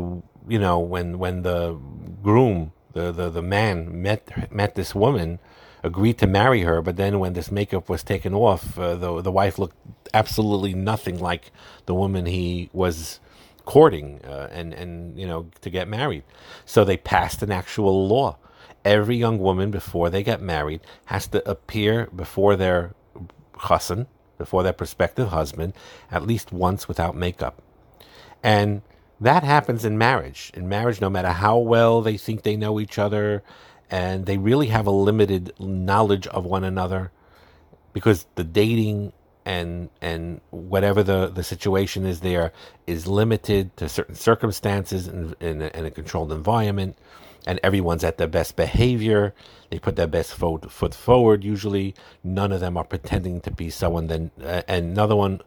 you 0.49 0.59
know, 0.59 0.79
when 0.79 1.19
when 1.19 1.43
the 1.43 1.79
groom, 2.23 2.73
the, 2.93 3.11
the, 3.11 3.29
the 3.29 3.41
man 3.41 4.01
met 4.01 4.51
met 4.51 4.75
this 4.75 4.95
woman, 4.95 5.39
agreed 5.83 6.17
to 6.17 6.27
marry 6.27 6.61
her, 6.63 6.81
but 6.81 6.97
then 6.97 7.19
when 7.19 7.33
this 7.33 7.51
makeup 7.51 7.87
was 7.87 8.03
taken 8.03 8.33
off, 8.33 8.77
uh, 8.79 8.95
the 8.95 9.21
the 9.21 9.31
wife 9.31 9.59
looked 9.59 9.77
absolutely 10.13 10.73
nothing 10.73 11.19
like 11.19 11.51
the 11.85 11.93
woman 11.93 12.25
he 12.25 12.69
was 12.73 13.19
courting 13.65 14.19
uh, 14.25 14.47
and 14.51 14.73
and 14.73 15.17
you 15.17 15.27
know 15.27 15.47
to 15.61 15.69
get 15.69 15.87
married. 15.87 16.23
So 16.65 16.83
they 16.83 16.97
passed 16.97 17.43
an 17.43 17.51
actual 17.51 18.07
law. 18.07 18.37
Every 18.83 19.17
young 19.17 19.39
woman 19.39 19.71
before 19.71 20.09
they 20.09 20.23
get 20.23 20.41
married 20.41 20.81
has 21.05 21.27
to 21.27 21.47
appear 21.49 22.07
before 22.15 22.55
their 22.55 22.95
chassan, 23.59 24.07
before 24.39 24.63
their 24.63 24.73
prospective 24.73 25.27
husband, 25.27 25.73
at 26.09 26.25
least 26.25 26.51
once 26.51 26.87
without 26.87 27.15
makeup. 27.15 27.61
And 28.41 28.81
that 29.21 29.43
happens 29.43 29.85
in 29.85 29.99
marriage. 29.99 30.49
In 30.55 30.67
marriage, 30.67 30.99
no 30.99 31.09
matter 31.09 31.29
how 31.29 31.59
well 31.59 32.01
they 32.01 32.17
think 32.17 32.41
they 32.41 32.55
know 32.55 32.79
each 32.79 32.97
other, 32.97 33.43
and 33.91 34.25
they 34.25 34.37
really 34.37 34.67
have 34.67 34.87
a 34.87 34.91
limited 34.91 35.53
knowledge 35.59 36.25
of 36.27 36.45
one 36.45 36.63
another, 36.63 37.11
because 37.93 38.25
the 38.35 38.43
dating 38.43 39.13
and 39.45 39.89
and 40.01 40.41
whatever 40.51 41.01
the, 41.01 41.27
the 41.27 41.43
situation 41.43 42.05
is 42.05 42.19
there 42.19 42.51
is 42.85 43.07
limited 43.07 43.75
to 43.77 43.89
certain 43.89 44.15
circumstances 44.15 45.07
in, 45.07 45.35
in, 45.39 45.61
a, 45.61 45.67
in 45.73 45.85
a 45.85 45.91
controlled 45.91 46.31
environment, 46.31 46.97
and 47.49 47.59
everyone's 47.63 48.03
at 48.03 48.19
their 48.19 48.27
best 48.27 48.55
behavior. 48.55 49.33
They 49.71 49.79
put 49.79 49.95
their 49.95 50.05
best 50.05 50.35
foot, 50.35 50.71
foot 50.71 50.93
forward. 50.93 51.43
Usually, 51.43 51.95
none 52.23 52.51
of 52.51 52.59
them 52.59 52.77
are 52.77 52.83
pretending 52.83 53.41
to 53.41 53.49
be 53.49 53.71
someone. 53.71 54.05
Then, 54.05 54.29
uh, 54.43 54.61
another 54.67 55.15
one 55.15 55.41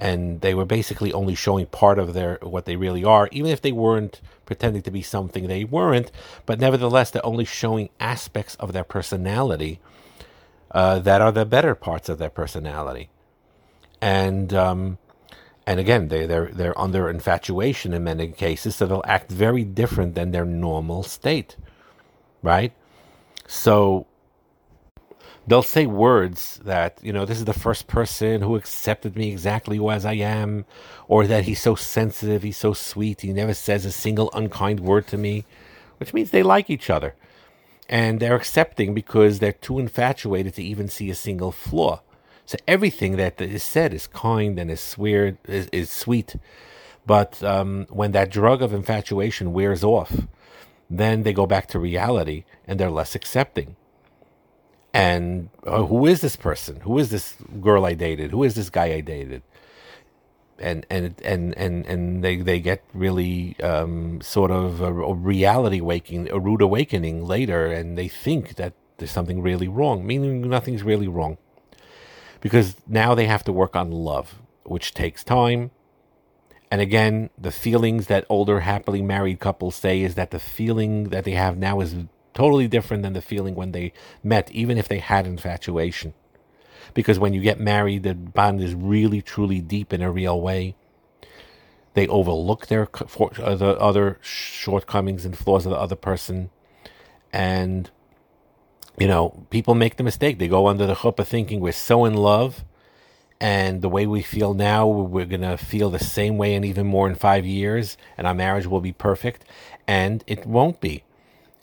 and 0.00 0.40
they 0.40 0.54
were 0.54 0.64
basically 0.64 1.12
only 1.12 1.34
showing 1.34 1.66
part 1.66 1.98
of 1.98 2.14
their 2.14 2.38
what 2.42 2.64
they 2.64 2.76
really 2.76 3.02
are, 3.02 3.28
even 3.32 3.50
if 3.50 3.60
they 3.60 3.72
weren't 3.72 4.20
pretending 4.46 4.82
to 4.82 4.92
be 4.92 5.02
something 5.02 5.48
they 5.48 5.64
weren't. 5.64 6.12
But 6.46 6.60
nevertheless, 6.60 7.10
they're 7.10 7.26
only 7.26 7.44
showing 7.44 7.88
aspects 7.98 8.54
of 8.60 8.72
their 8.72 8.84
personality 8.84 9.80
uh, 10.70 11.00
that 11.00 11.20
are 11.20 11.32
the 11.32 11.44
better 11.44 11.74
parts 11.74 12.08
of 12.08 12.18
their 12.18 12.30
personality, 12.30 13.10
and 14.00 14.54
um, 14.54 14.98
and 15.68 15.78
again, 15.78 16.08
they 16.08 16.24
they're 16.24 16.46
they're 16.46 16.80
under 16.80 17.10
infatuation 17.10 17.92
in 17.92 18.02
many 18.02 18.28
cases, 18.28 18.76
so 18.76 18.86
they'll 18.86 19.02
act 19.04 19.30
very 19.30 19.64
different 19.64 20.14
than 20.14 20.30
their 20.30 20.46
normal 20.46 21.02
state, 21.02 21.56
right? 22.42 22.72
So 23.46 24.06
they'll 25.46 25.62
say 25.76 25.84
words 25.84 26.58
that 26.64 26.98
you 27.02 27.12
know 27.12 27.26
this 27.26 27.36
is 27.36 27.44
the 27.44 27.52
first 27.52 27.86
person 27.86 28.40
who 28.40 28.56
accepted 28.56 29.14
me 29.14 29.30
exactly 29.30 29.78
as 29.90 30.06
I 30.06 30.14
am, 30.14 30.64
or 31.06 31.26
that 31.26 31.44
he's 31.44 31.60
so 31.60 31.74
sensitive, 31.74 32.42
he's 32.42 32.56
so 32.56 32.72
sweet, 32.72 33.20
he 33.20 33.34
never 33.34 33.52
says 33.52 33.84
a 33.84 33.92
single 33.92 34.30
unkind 34.32 34.80
word 34.80 35.06
to 35.08 35.18
me, 35.18 35.44
which 35.98 36.14
means 36.14 36.30
they 36.30 36.42
like 36.42 36.70
each 36.70 36.88
other, 36.88 37.14
and 37.90 38.20
they're 38.20 38.36
accepting 38.36 38.94
because 38.94 39.38
they're 39.38 39.52
too 39.52 39.78
infatuated 39.78 40.54
to 40.54 40.62
even 40.62 40.88
see 40.88 41.10
a 41.10 41.14
single 41.14 41.52
flaw. 41.52 42.00
So 42.48 42.56
everything 42.66 43.16
that 43.16 43.40
is 43.40 43.62
said 43.62 43.92
is 43.92 44.06
kind 44.06 44.58
and 44.58 44.70
is 44.70 44.96
weird, 44.96 45.36
is, 45.46 45.68
is 45.70 45.90
sweet, 45.90 46.30
but 47.04 47.42
um, 47.44 47.86
when 47.90 48.12
that 48.12 48.30
drug 48.30 48.62
of 48.62 48.72
infatuation 48.72 49.52
wears 49.52 49.84
off, 49.84 50.12
then 50.88 51.24
they 51.24 51.34
go 51.34 51.46
back 51.46 51.68
to 51.68 51.78
reality 51.78 52.44
and 52.66 52.80
they're 52.80 52.90
less 53.00 53.14
accepting 53.14 53.76
and 54.94 55.50
uh, 55.66 55.84
who 55.84 56.06
is 56.06 56.20
this 56.20 56.36
person? 56.36 56.80
Who 56.80 56.98
is 56.98 57.10
this 57.10 57.36
girl 57.60 57.84
I 57.84 57.94
dated? 57.94 58.30
Who 58.30 58.42
is 58.44 58.54
this 58.54 58.70
guy 58.70 58.86
I 58.86 59.00
dated? 59.00 59.42
And 60.58 60.84
and 60.90 61.14
and 61.24 61.56
and 61.56 61.86
and 61.86 62.24
they 62.24 62.36
they 62.36 62.58
get 62.58 62.82
really 62.92 63.54
um, 63.60 64.20
sort 64.20 64.50
of 64.50 64.80
a, 64.80 64.92
a 64.92 65.14
reality 65.14 65.80
waking, 65.80 66.28
a 66.30 66.40
rude 66.40 66.62
awakening 66.62 67.24
later, 67.24 67.66
and 67.66 67.96
they 67.96 68.08
think 68.08 68.56
that 68.56 68.72
there's 68.96 69.12
something 69.12 69.40
really 69.40 69.68
wrong, 69.68 70.04
meaning 70.04 70.48
nothing's 70.48 70.82
really 70.82 71.06
wrong, 71.06 71.38
because 72.40 72.76
now 72.86 73.14
they 73.14 73.26
have 73.26 73.44
to 73.44 73.52
work 73.52 73.76
on 73.76 73.90
love, 73.90 74.36
which 74.64 74.94
takes 74.94 75.24
time. 75.24 75.70
And 76.70 76.80
again, 76.80 77.30
the 77.38 77.50
feelings 77.50 78.06
that 78.08 78.26
older 78.28 78.60
happily 78.60 79.00
married 79.00 79.40
couples 79.40 79.76
say 79.76 80.02
is 80.02 80.14
that 80.16 80.30
the 80.30 80.38
feeling 80.38 81.04
that 81.04 81.24
they 81.24 81.32
have 81.32 81.56
now 81.56 81.80
is 81.80 81.94
Totally 82.38 82.68
different 82.68 83.02
than 83.02 83.14
the 83.14 83.20
feeling 83.20 83.56
when 83.56 83.72
they 83.72 83.92
met, 84.22 84.48
even 84.52 84.78
if 84.78 84.86
they 84.86 85.00
had 85.00 85.26
infatuation. 85.26 86.14
Because 86.94 87.18
when 87.18 87.32
you 87.32 87.40
get 87.40 87.58
married, 87.58 88.04
the 88.04 88.14
bond 88.14 88.60
is 88.60 88.76
really, 88.76 89.20
truly 89.20 89.60
deep 89.60 89.92
in 89.92 90.02
a 90.02 90.12
real 90.12 90.40
way. 90.40 90.76
They 91.94 92.06
overlook 92.06 92.68
their 92.68 92.88
uh, 92.94 93.56
the 93.56 93.76
other 93.80 94.20
shortcomings 94.22 95.24
and 95.24 95.36
flaws 95.36 95.66
of 95.66 95.70
the 95.70 95.78
other 95.80 95.96
person. 95.96 96.50
And, 97.32 97.90
you 98.98 99.06
know, 99.06 99.46
people 99.50 99.74
make 99.74 99.96
the 99.96 100.02
mistake. 100.02 100.38
They 100.38 100.48
go 100.48 100.66
under 100.66 100.86
the 100.86 100.94
chuppah 100.94 101.26
thinking 101.26 101.60
we're 101.60 101.72
so 101.72 102.04
in 102.04 102.14
love 102.14 102.64
and 103.40 103.82
the 103.82 103.88
way 103.88 104.06
we 104.06 104.22
feel 104.22 104.52
now, 104.52 104.86
we're 104.88 105.24
going 105.24 105.42
to 105.42 105.56
feel 105.56 105.90
the 105.90 106.00
same 106.00 106.38
way 106.38 106.54
and 106.54 106.64
even 106.64 106.86
more 106.86 107.08
in 107.08 107.14
five 107.14 107.46
years, 107.46 107.96
and 108.16 108.26
our 108.26 108.34
marriage 108.34 108.66
will 108.66 108.80
be 108.80 108.92
perfect. 108.92 109.44
And 109.86 110.24
it 110.26 110.44
won't 110.44 110.80
be 110.80 111.04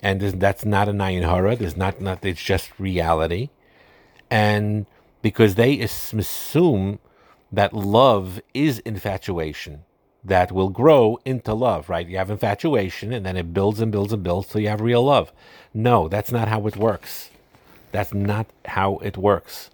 and 0.05 0.21
that's 0.21 0.63
not 0.63 0.87
a 0.87 0.91
nayin 0.91 1.23
hara. 1.23 1.55
There's 1.55 1.75
not 1.75 1.99
not. 1.99 2.23
It's 2.23 2.43
just 2.43 2.79
reality, 2.79 3.49
and 4.29 4.85
because 5.23 5.55
they 5.55 5.79
assume 5.79 6.99
that 7.51 7.73
love 7.73 8.39
is 8.53 8.79
infatuation 8.79 9.83
that 10.25 10.51
will 10.51 10.69
grow 10.69 11.19
into 11.25 11.53
love. 11.53 11.89
Right? 11.89 12.07
You 12.07 12.17
have 12.17 12.31
infatuation, 12.31 13.13
and 13.13 13.25
then 13.25 13.37
it 13.37 13.53
builds 13.53 13.79
and 13.79 13.91
builds 13.91 14.13
and 14.13 14.23
builds 14.23 14.49
till 14.49 14.61
you 14.61 14.69
have 14.69 14.81
real 14.81 15.03
love. 15.03 15.31
No, 15.73 16.07
that's 16.07 16.31
not 16.31 16.47
how 16.47 16.67
it 16.67 16.77
works. 16.77 17.29
That's 17.91 18.13
not 18.13 18.47
how 18.65 18.97
it 18.97 19.17
works. 19.17 19.69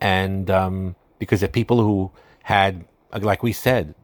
and 0.00 0.50
um, 0.50 0.96
because 1.18 1.40
the 1.40 1.48
people 1.48 1.78
who 1.82 2.10
had, 2.42 2.84
like 3.20 3.42
we 3.42 3.52
said, 3.52 3.94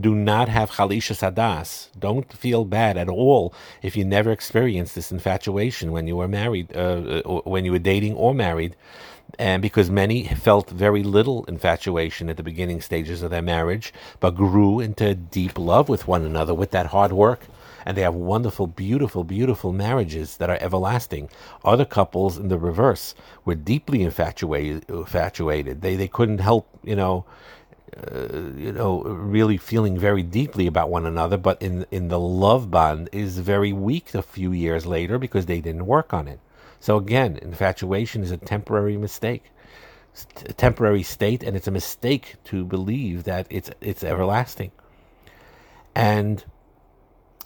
do 0.00 0.14
not 0.14 0.48
have 0.48 0.72
chalisha 0.72 1.14
sadas. 1.14 1.88
Don't 1.98 2.30
feel 2.32 2.64
bad 2.64 2.96
at 2.96 3.08
all 3.08 3.54
if 3.82 3.96
you 3.96 4.04
never 4.04 4.30
experienced 4.32 4.94
this 4.94 5.12
infatuation 5.12 5.92
when 5.92 6.06
you 6.06 6.16
were 6.16 6.28
married, 6.28 6.74
uh, 6.76 7.22
uh 7.24 7.40
when 7.44 7.64
you 7.64 7.72
were 7.72 7.78
dating 7.78 8.14
or 8.14 8.34
married. 8.34 8.76
And 9.38 9.60
because 9.60 9.90
many 9.90 10.26
felt 10.28 10.70
very 10.70 11.02
little 11.02 11.44
infatuation 11.44 12.30
at 12.30 12.36
the 12.36 12.42
beginning 12.42 12.80
stages 12.80 13.22
of 13.22 13.30
their 13.30 13.42
marriage, 13.42 13.92
but 14.18 14.34
grew 14.34 14.80
into 14.80 15.14
deep 15.14 15.58
love 15.58 15.88
with 15.88 16.08
one 16.08 16.24
another 16.24 16.54
with 16.54 16.70
that 16.70 16.86
hard 16.86 17.12
work. 17.12 17.46
And 17.84 17.96
they 17.96 18.02
have 18.02 18.14
wonderful, 18.14 18.66
beautiful, 18.66 19.22
beautiful 19.22 19.72
marriages 19.72 20.38
that 20.38 20.50
are 20.50 20.58
everlasting. 20.60 21.28
Other 21.64 21.84
couples 21.84 22.36
in 22.38 22.48
the 22.48 22.58
reverse 22.58 23.14
were 23.44 23.54
deeply 23.54 24.02
infatuated. 24.02 24.88
infatuated. 24.88 25.82
They, 25.82 25.94
they 25.96 26.08
couldn't 26.08 26.38
help, 26.38 26.68
you 26.82 26.96
know, 26.96 27.24
uh, 27.96 28.52
you 28.56 28.72
know, 28.72 29.02
really 29.02 29.56
feeling 29.56 29.98
very 29.98 30.22
deeply 30.22 30.66
about 30.66 30.90
one 30.90 31.06
another, 31.06 31.36
but 31.36 31.60
in 31.62 31.86
in 31.90 32.08
the 32.08 32.18
love 32.18 32.70
bond 32.70 33.08
is 33.12 33.38
very 33.38 33.72
weak 33.72 34.14
a 34.14 34.22
few 34.22 34.52
years 34.52 34.84
later 34.84 35.18
because 35.18 35.46
they 35.46 35.60
didn't 35.60 35.86
work 35.86 36.12
on 36.12 36.28
it. 36.28 36.40
So 36.80 36.96
again, 36.96 37.38
infatuation 37.42 38.22
is 38.22 38.30
a 38.30 38.36
temporary 38.36 38.96
mistake, 38.96 39.50
a 40.44 40.52
temporary 40.52 41.02
state, 41.02 41.42
and 41.42 41.56
it's 41.56 41.68
a 41.68 41.72
mistake 41.72 42.36
to 42.44 42.64
believe 42.64 43.24
that 43.24 43.46
it's 43.50 43.70
it's 43.80 44.04
everlasting. 44.04 44.72
And 45.94 46.44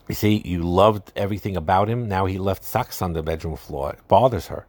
you 0.08 0.14
see, 0.14 0.42
you 0.44 0.62
loved 0.62 1.12
everything 1.14 1.56
about 1.56 1.88
him. 1.88 2.08
Now 2.08 2.26
he 2.26 2.38
left 2.38 2.64
socks 2.64 3.00
on 3.00 3.12
the 3.12 3.22
bedroom 3.22 3.56
floor. 3.56 3.92
It 3.92 4.08
bothers 4.08 4.48
her, 4.48 4.66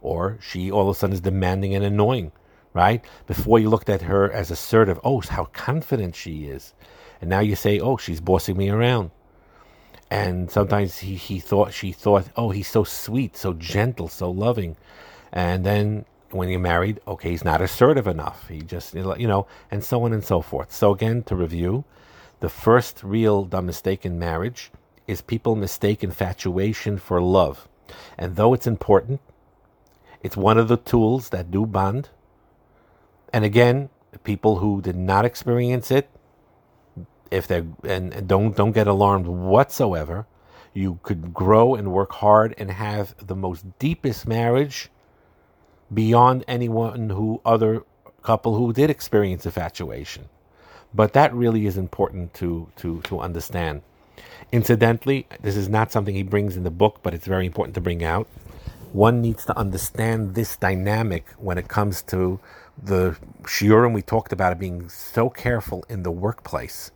or 0.00 0.38
she 0.40 0.70
all 0.70 0.88
of 0.88 0.96
a 0.96 0.98
sudden 0.98 1.14
is 1.14 1.20
demanding 1.20 1.74
and 1.74 1.84
annoying 1.84 2.32
right? 2.72 3.04
Before 3.26 3.58
you 3.58 3.68
looked 3.68 3.88
at 3.88 4.02
her 4.02 4.30
as 4.30 4.50
assertive, 4.50 5.00
oh, 5.04 5.20
how 5.20 5.46
confident 5.46 6.14
she 6.14 6.44
is. 6.44 6.74
And 7.20 7.28
now 7.28 7.40
you 7.40 7.56
say, 7.56 7.80
oh, 7.80 7.96
she's 7.96 8.20
bossing 8.20 8.56
me 8.56 8.70
around. 8.70 9.10
And 10.10 10.50
sometimes 10.50 10.98
he, 10.98 11.14
he 11.14 11.38
thought, 11.38 11.72
she 11.72 11.92
thought, 11.92 12.28
oh, 12.36 12.50
he's 12.50 12.68
so 12.68 12.84
sweet, 12.84 13.36
so 13.36 13.52
gentle, 13.52 14.08
so 14.08 14.30
loving. 14.30 14.76
And 15.32 15.64
then 15.64 16.04
when 16.30 16.48
you're 16.48 16.60
married, 16.60 17.00
okay, 17.06 17.30
he's 17.30 17.44
not 17.44 17.60
assertive 17.60 18.06
enough. 18.06 18.48
He 18.48 18.62
just, 18.62 18.94
you 18.94 19.28
know, 19.28 19.46
and 19.70 19.84
so 19.84 20.02
on 20.04 20.12
and 20.12 20.24
so 20.24 20.40
forth. 20.40 20.72
So 20.72 20.92
again, 20.92 21.22
to 21.24 21.36
review, 21.36 21.84
the 22.40 22.48
first 22.48 23.04
real 23.04 23.44
dumb 23.44 23.66
mistake 23.66 24.04
in 24.04 24.18
marriage 24.18 24.72
is 25.06 25.20
people 25.20 25.54
mistake 25.54 26.02
infatuation 26.02 26.98
for 26.98 27.20
love. 27.20 27.68
And 28.18 28.36
though 28.36 28.54
it's 28.54 28.66
important, 28.66 29.20
it's 30.22 30.36
one 30.36 30.58
of 30.58 30.68
the 30.68 30.76
tools 30.76 31.28
that 31.30 31.50
do 31.50 31.66
bond 31.66 32.10
and 33.32 33.44
again, 33.44 33.90
people 34.24 34.58
who 34.58 34.80
did 34.80 34.96
not 34.96 35.24
experience 35.24 35.90
it, 35.90 36.08
if 37.30 37.46
they 37.46 37.64
and 37.84 38.26
don't 38.26 38.56
don't 38.56 38.72
get 38.72 38.86
alarmed 38.86 39.26
whatsoever, 39.26 40.26
you 40.74 40.98
could 41.02 41.32
grow 41.32 41.74
and 41.74 41.92
work 41.92 42.12
hard 42.12 42.54
and 42.58 42.70
have 42.70 43.14
the 43.24 43.36
most 43.36 43.64
deepest 43.78 44.26
marriage 44.26 44.90
beyond 45.92 46.44
anyone 46.46 47.10
who 47.10 47.40
other 47.44 47.84
couple 48.22 48.56
who 48.56 48.72
did 48.72 48.90
experience 48.90 49.46
infatuation. 49.46 50.28
But 50.92 51.12
that 51.12 51.32
really 51.32 51.66
is 51.66 51.76
important 51.76 52.34
to 52.34 52.68
to 52.76 53.00
to 53.02 53.20
understand. 53.20 53.82
Incidentally, 54.52 55.26
this 55.40 55.56
is 55.56 55.68
not 55.68 55.92
something 55.92 56.14
he 56.14 56.24
brings 56.24 56.56
in 56.56 56.64
the 56.64 56.70
book, 56.70 56.98
but 57.02 57.14
it's 57.14 57.26
very 57.26 57.46
important 57.46 57.74
to 57.76 57.80
bring 57.80 58.02
out. 58.02 58.26
One 58.92 59.20
needs 59.22 59.44
to 59.46 59.56
understand 59.56 60.34
this 60.34 60.56
dynamic 60.56 61.24
when 61.38 61.58
it 61.58 61.68
comes 61.68 62.02
to 62.02 62.40
the 62.82 63.16
shiurim 63.42 63.92
we 63.92 64.02
talked 64.02 64.32
about 64.32 64.52
it 64.52 64.58
being 64.58 64.88
so 64.88 65.30
careful 65.30 65.84
in 65.88 66.02
the 66.02 66.10
workplace 66.10 66.90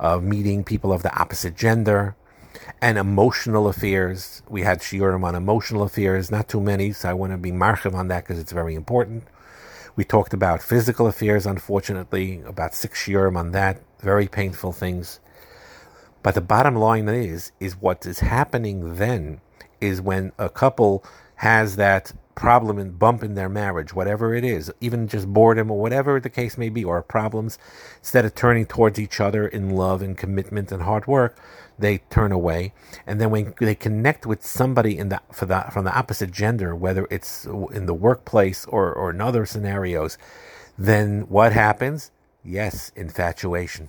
of 0.00 0.24
meeting 0.24 0.64
people 0.64 0.92
of 0.92 1.02
the 1.02 1.14
opposite 1.16 1.54
gender 1.54 2.16
and 2.80 2.98
emotional 2.98 3.68
affairs. 3.68 4.42
We 4.48 4.62
had 4.62 4.80
shiurim 4.80 5.22
on 5.22 5.34
emotional 5.34 5.82
affairs, 5.82 6.30
not 6.30 6.48
too 6.48 6.60
many, 6.60 6.92
so 6.92 7.10
I 7.10 7.12
want 7.12 7.32
to 7.32 7.38
be 7.38 7.52
marchiv 7.52 7.94
on 7.94 8.08
that 8.08 8.24
because 8.24 8.38
it's 8.38 8.50
very 8.50 8.74
important. 8.74 9.24
We 9.94 10.04
talked 10.04 10.32
about 10.32 10.62
physical 10.62 11.06
affairs, 11.06 11.46
unfortunately, 11.46 12.40
about 12.46 12.74
six 12.74 13.04
shiurim 13.04 13.36
on 13.36 13.52
that, 13.52 13.82
very 14.00 14.26
painful 14.26 14.72
things. 14.72 15.20
But 16.22 16.34
the 16.34 16.40
bottom 16.40 16.76
line 16.76 17.08
is, 17.08 17.52
is 17.60 17.76
what 17.76 18.06
is 18.06 18.20
happening 18.20 18.96
then 18.96 19.40
is 19.80 20.00
when 20.00 20.32
a 20.38 20.48
couple 20.48 21.04
has 21.36 21.76
that 21.76 22.12
problem 22.34 22.78
and 22.78 22.98
bump 22.98 23.22
in 23.22 23.34
their 23.34 23.48
marriage, 23.48 23.94
whatever 23.94 24.34
it 24.34 24.44
is, 24.44 24.72
even 24.80 25.08
just 25.08 25.28
boredom 25.28 25.70
or 25.70 25.80
whatever 25.80 26.18
the 26.20 26.30
case 26.30 26.56
may 26.56 26.68
be, 26.68 26.84
or 26.84 27.02
problems, 27.02 27.58
instead 27.98 28.24
of 28.24 28.34
turning 28.34 28.66
towards 28.66 28.98
each 28.98 29.20
other 29.20 29.46
in 29.46 29.70
love 29.70 30.02
and 30.02 30.16
commitment 30.16 30.72
and 30.72 30.82
hard 30.82 31.06
work, 31.06 31.38
they 31.78 31.98
turn 32.10 32.32
away. 32.32 32.72
And 33.06 33.20
then 33.20 33.30
when 33.30 33.54
they 33.58 33.74
connect 33.74 34.26
with 34.26 34.44
somebody 34.44 34.96
in 34.98 35.08
the, 35.08 35.20
for 35.32 35.46
the, 35.46 35.66
from 35.72 35.84
the 35.84 35.96
opposite 35.96 36.30
gender, 36.30 36.74
whether 36.74 37.06
it's 37.10 37.46
in 37.46 37.86
the 37.86 37.94
workplace 37.94 38.64
or, 38.66 38.92
or 38.92 39.10
in 39.10 39.20
other 39.20 39.46
scenarios, 39.46 40.18
then 40.78 41.22
what 41.22 41.52
happens? 41.52 42.10
Yes, 42.44 42.92
infatuation. 42.96 43.88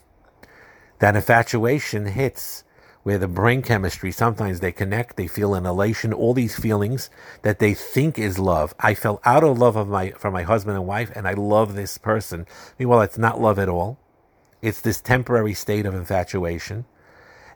That 0.99 1.15
infatuation 1.15 2.08
hits 2.08 2.63
where 3.04 3.18
the 3.18 3.28
brain 3.28 3.62
chemistry 3.62 4.12
sometimes 4.12 4.60
they 4.60 4.72
connect, 4.72 5.18
they 5.18 5.28
feel 5.28 5.56
an 5.56 5.66
elation, 5.66 6.14
all 6.14 6.34
these 6.34 6.58
feelings 6.58 7.10
that 7.42 7.60
they 7.60 7.74
think 7.74 8.20
is 8.20 8.38
love. 8.38 8.74
I 8.80 8.94
fell 8.94 9.20
out 9.26 9.44
of 9.44 9.58
love 9.58 9.76
of 9.76 9.88
my 9.88 10.12
for 10.12 10.30
my 10.30 10.44
husband 10.44 10.78
and 10.78 10.86
wife, 10.86 11.12
and 11.16 11.28
I 11.28 11.34
love 11.34 11.74
this 11.74 11.98
person. 11.98 12.46
Meanwhile, 12.78 13.02
it's 13.02 13.18
not 13.18 13.42
love 13.42 13.58
at 13.58 13.70
all. 13.70 13.98
It's 14.62 14.82
this 14.82 15.02
temporary 15.02 15.54
state 15.54 15.86
of 15.86 15.96
infatuation. 15.96 16.86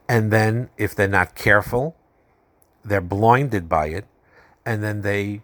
And 0.09 0.31
then 0.31 0.69
if 0.77 0.95
they're 0.95 1.07
not 1.07 1.35
careful, 1.35 1.95
they're 2.83 3.01
blinded 3.01 3.69
by 3.69 3.87
it, 3.87 4.05
and 4.65 4.83
then 4.83 5.01
they 5.01 5.43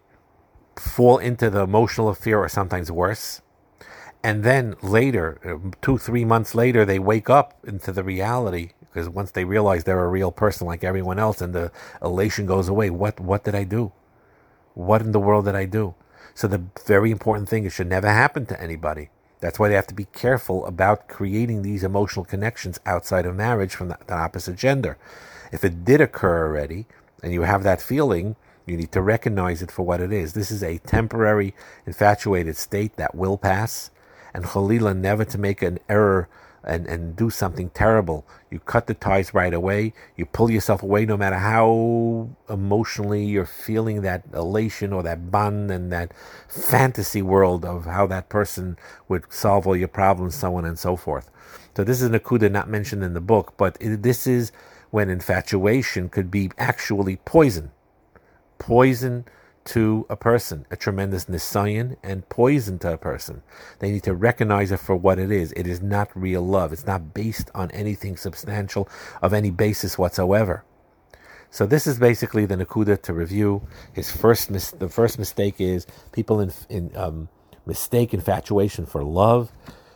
fall 0.76 1.18
into 1.18 1.50
the 1.50 1.60
emotional 1.60 2.08
affair 2.08 2.38
or 2.38 2.48
sometimes 2.48 2.90
worse. 2.90 3.42
And 4.24 4.44
then 4.44 4.76
later, 4.82 5.60
two, 5.80 5.98
three 5.98 6.24
months 6.24 6.54
later, 6.54 6.84
they 6.84 6.98
wake 6.98 7.28
up 7.28 7.58
into 7.64 7.90
the 7.92 8.04
reality 8.04 8.72
because 8.92 9.08
once 9.08 9.30
they 9.30 9.44
realize 9.44 9.84
they're 9.84 10.04
a 10.04 10.08
real 10.08 10.30
person 10.30 10.66
like 10.66 10.84
everyone 10.84 11.18
else 11.18 11.40
and 11.40 11.54
the 11.54 11.72
elation 12.02 12.44
goes 12.44 12.68
away, 12.68 12.90
what, 12.90 13.18
what 13.18 13.44
did 13.44 13.54
I 13.54 13.64
do? 13.64 13.92
What 14.74 15.00
in 15.00 15.12
the 15.12 15.20
world 15.20 15.46
did 15.46 15.54
I 15.54 15.64
do? 15.64 15.94
So 16.34 16.46
the 16.46 16.64
very 16.86 17.10
important 17.10 17.48
thing, 17.48 17.64
it 17.64 17.72
should 17.72 17.88
never 17.88 18.08
happen 18.08 18.44
to 18.46 18.60
anybody. 18.60 19.08
That's 19.40 19.58
why 19.58 19.68
they 19.68 19.74
have 19.74 19.86
to 19.88 19.94
be 19.94 20.04
careful 20.04 20.66
about 20.66 21.08
creating 21.08 21.62
these 21.62 21.82
emotional 21.82 22.24
connections 22.24 22.78
outside 22.84 23.26
of 23.26 23.34
marriage 23.34 23.74
from 23.74 23.88
the, 23.88 23.98
the 24.06 24.14
opposite 24.14 24.56
gender. 24.56 24.98
If 25.50 25.64
it 25.64 25.84
did 25.84 26.00
occur 26.00 26.46
already 26.46 26.86
and 27.22 27.32
you 27.32 27.42
have 27.42 27.62
that 27.62 27.80
feeling, 27.80 28.36
you 28.66 28.76
need 28.76 28.92
to 28.92 29.02
recognize 29.02 29.62
it 29.62 29.72
for 29.72 29.84
what 29.84 30.00
it 30.00 30.12
is. 30.12 30.34
This 30.34 30.50
is 30.50 30.62
a 30.62 30.78
temporary 30.78 31.54
infatuated 31.86 32.56
state 32.56 32.96
that 32.96 33.14
will 33.14 33.36
pass, 33.36 33.90
and 34.32 34.44
Khalila 34.44 34.96
never 34.96 35.24
to 35.24 35.38
make 35.38 35.62
an 35.62 35.78
error 35.88 36.28
and, 36.64 36.86
and 36.86 37.16
do 37.16 37.30
something 37.30 37.70
terrible. 37.70 38.26
You 38.50 38.60
cut 38.60 38.86
the 38.86 38.94
ties 38.94 39.34
right 39.34 39.52
away. 39.52 39.92
You 40.16 40.26
pull 40.26 40.50
yourself 40.50 40.82
away 40.82 41.06
no 41.06 41.16
matter 41.16 41.36
how 41.36 42.28
emotionally 42.48 43.24
you're 43.24 43.46
feeling 43.46 44.02
that 44.02 44.24
elation 44.32 44.92
or 44.92 45.02
that 45.02 45.30
bond 45.30 45.70
and 45.70 45.92
that 45.92 46.12
fantasy 46.48 47.22
world 47.22 47.64
of 47.64 47.86
how 47.86 48.06
that 48.08 48.28
person 48.28 48.76
would 49.08 49.32
solve 49.32 49.66
all 49.66 49.76
your 49.76 49.88
problems, 49.88 50.34
so 50.34 50.54
on 50.56 50.64
and 50.64 50.78
so 50.78 50.96
forth. 50.96 51.30
So 51.76 51.84
this 51.84 52.00
is 52.00 52.08
an 52.08 52.18
akuda 52.18 52.50
not 52.50 52.68
mentioned 52.68 53.02
in 53.02 53.14
the 53.14 53.20
book, 53.20 53.54
but 53.56 53.76
this 53.80 54.26
is 54.26 54.52
when 54.90 55.08
infatuation 55.08 56.08
could 56.08 56.30
be 56.30 56.50
actually 56.58 57.16
poison. 57.16 57.70
Poison 58.58 59.24
to 59.66 60.06
a 60.10 60.16
person, 60.16 60.66
a 60.70 60.76
tremendous 60.76 61.26
nisayan 61.26 61.96
and 62.02 62.28
poison 62.28 62.78
to 62.80 62.94
a 62.94 62.98
person. 62.98 63.42
They 63.78 63.92
need 63.92 64.02
to 64.04 64.14
recognize 64.14 64.72
it 64.72 64.80
for 64.80 64.96
what 64.96 65.18
it 65.18 65.30
is. 65.30 65.52
It 65.52 65.66
is 65.66 65.80
not 65.80 66.10
real 66.14 66.42
love. 66.42 66.72
It's 66.72 66.86
not 66.86 67.14
based 67.14 67.50
on 67.54 67.70
anything 67.72 68.16
substantial 68.16 68.88
of 69.22 69.32
any 69.32 69.50
basis 69.50 69.98
whatsoever. 69.98 70.64
So 71.50 71.66
this 71.66 71.86
is 71.86 71.98
basically 71.98 72.46
the 72.46 72.56
Nakuda 72.56 73.00
to 73.02 73.12
review. 73.12 73.62
His 73.92 74.10
first 74.10 74.50
mis- 74.50 74.72
the 74.72 74.88
first 74.88 75.18
mistake 75.18 75.56
is 75.60 75.86
people 76.12 76.40
in, 76.40 76.52
in 76.70 76.96
um, 76.96 77.28
mistake 77.66 78.14
infatuation 78.14 78.86
for 78.86 79.04
love. 79.04 79.52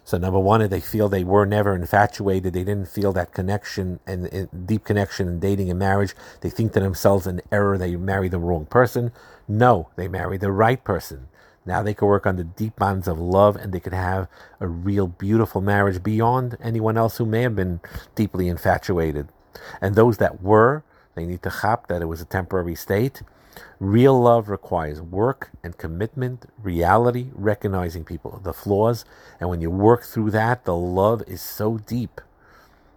So 0.06 0.18
number 0.18 0.38
one, 0.38 0.68
they 0.68 0.78
feel 0.78 1.08
they 1.08 1.24
were 1.24 1.44
never 1.44 1.74
infatuated. 1.74 2.52
They 2.52 2.62
didn't 2.62 2.88
feel 2.88 3.12
that 3.14 3.32
connection 3.32 3.98
and, 4.06 4.26
and 4.26 4.64
deep 4.64 4.84
connection 4.84 5.26
in 5.26 5.40
dating 5.40 5.68
and 5.68 5.80
marriage. 5.80 6.14
They 6.42 6.48
think 6.48 6.74
to 6.74 6.80
themselves 6.80 7.26
an 7.26 7.40
error. 7.50 7.76
They 7.76 7.96
married 7.96 8.30
the 8.30 8.38
wrong 8.38 8.66
person. 8.66 9.10
No, 9.48 9.88
they 9.96 10.06
married 10.06 10.42
the 10.42 10.52
right 10.52 10.82
person. 10.84 11.26
Now 11.66 11.82
they 11.82 11.92
can 11.92 12.06
work 12.06 12.24
on 12.24 12.36
the 12.36 12.44
deep 12.44 12.76
bonds 12.76 13.08
of 13.08 13.18
love 13.18 13.56
and 13.56 13.72
they 13.72 13.80
could 13.80 13.92
have 13.92 14.28
a 14.60 14.68
real 14.68 15.08
beautiful 15.08 15.60
marriage 15.60 16.00
beyond 16.00 16.56
anyone 16.62 16.96
else 16.96 17.16
who 17.16 17.26
may 17.26 17.42
have 17.42 17.56
been 17.56 17.80
deeply 18.14 18.46
infatuated. 18.46 19.26
And 19.80 19.96
those 19.96 20.18
that 20.18 20.40
were, 20.40 20.84
they 21.16 21.26
need 21.26 21.42
to 21.42 21.50
chop 21.50 21.88
that 21.88 22.00
it 22.00 22.06
was 22.06 22.20
a 22.20 22.26
temporary 22.26 22.76
state 22.76 23.22
Real 23.78 24.18
love 24.18 24.48
requires 24.48 25.02
work 25.02 25.50
and 25.62 25.76
commitment, 25.76 26.46
reality, 26.62 27.28
recognizing 27.34 28.04
people, 28.04 28.40
the 28.42 28.54
flaws. 28.54 29.04
And 29.38 29.50
when 29.50 29.60
you 29.60 29.70
work 29.70 30.02
through 30.02 30.30
that, 30.30 30.64
the 30.64 30.74
love 30.74 31.22
is 31.26 31.42
so 31.42 31.78
deep. 31.78 32.22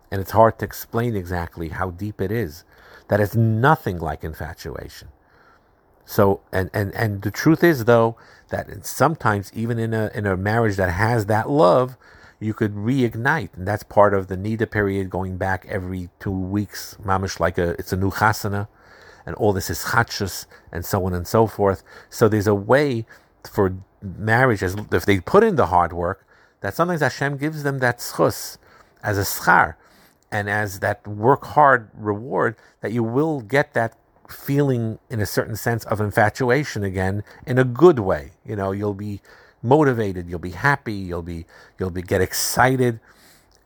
And 0.09 0.21
it's 0.21 0.31
hard 0.31 0.57
to 0.59 0.65
explain 0.65 1.15
exactly 1.15 1.69
how 1.69 1.91
deep 1.91 2.21
it 2.21 2.31
is. 2.31 2.63
That 3.09 3.19
it's 3.19 3.35
nothing 3.35 3.99
like 3.99 4.23
infatuation. 4.23 5.09
So, 6.05 6.39
and, 6.51 6.69
and, 6.73 6.95
and 6.95 7.23
the 7.23 7.31
truth 7.31 7.63
is, 7.63 7.85
though, 7.85 8.15
that 8.47 8.85
sometimes 8.85 9.51
even 9.53 9.77
in 9.77 9.93
a, 9.93 10.09
in 10.15 10.25
a 10.25 10.37
marriage 10.37 10.77
that 10.77 10.91
has 10.91 11.25
that 11.25 11.49
love, 11.49 11.97
you 12.39 12.53
could 12.53 12.73
reignite. 12.73 13.49
And 13.53 13.67
that's 13.67 13.83
part 13.83 14.13
of 14.13 14.27
the 14.27 14.37
Nida 14.37 14.71
period 14.71 15.09
going 15.09 15.37
back 15.37 15.65
every 15.67 16.09
two 16.19 16.31
weeks, 16.31 16.95
mamish 17.03 17.39
like 17.39 17.57
a, 17.57 17.71
it's 17.71 17.91
a 17.91 17.97
new 17.97 18.11
chasana 18.11 18.69
and 19.29 19.37
all 19.37 19.53
this 19.53 19.69
is 19.69 19.85
chachus 19.91 20.47
and 20.71 20.83
so 20.83 21.05
on 21.05 21.13
and 21.13 21.27
so 21.27 21.45
forth. 21.45 21.83
So 22.09 22.27
there's 22.27 22.47
a 22.47 22.55
way 22.55 23.05
for 23.47 23.75
marriage, 24.01 24.63
as 24.63 24.75
if 24.91 25.05
they 25.05 25.19
put 25.19 25.43
in 25.43 25.55
the 25.55 25.67
hard 25.67 25.93
work, 25.93 26.25
that 26.61 26.75
sometimes 26.75 27.01
Hashem 27.01 27.37
gives 27.37 27.61
them 27.61 27.77
that 27.77 27.99
schus 27.99 28.57
as 29.03 29.19
a 29.19 29.21
schar 29.21 29.75
and 30.31 30.49
as 30.49 30.79
that 30.79 31.07
work 31.07 31.45
hard 31.45 31.89
reward, 31.93 32.55
that 32.81 32.91
you 32.91 33.03
will 33.03 33.41
get 33.41 33.75
that 33.75 33.95
feeling 34.27 34.97
in 35.11 35.19
a 35.19 35.27
certain 35.27 35.55
sense 35.55 35.85
of 35.85 36.01
infatuation 36.01 36.83
again 36.83 37.23
in 37.45 37.59
a 37.59 37.63
good 37.63 37.99
way. 37.99 38.31
You 38.43 38.55
know, 38.55 38.71
you'll 38.71 38.95
be 38.95 39.21
motivated, 39.61 40.27
you'll 40.27 40.39
be 40.39 40.51
happy, 40.51 40.93
you'll 40.93 41.21
be 41.21 41.45
you'll 41.77 41.91
be 41.91 42.01
get 42.01 42.19
excited 42.19 42.99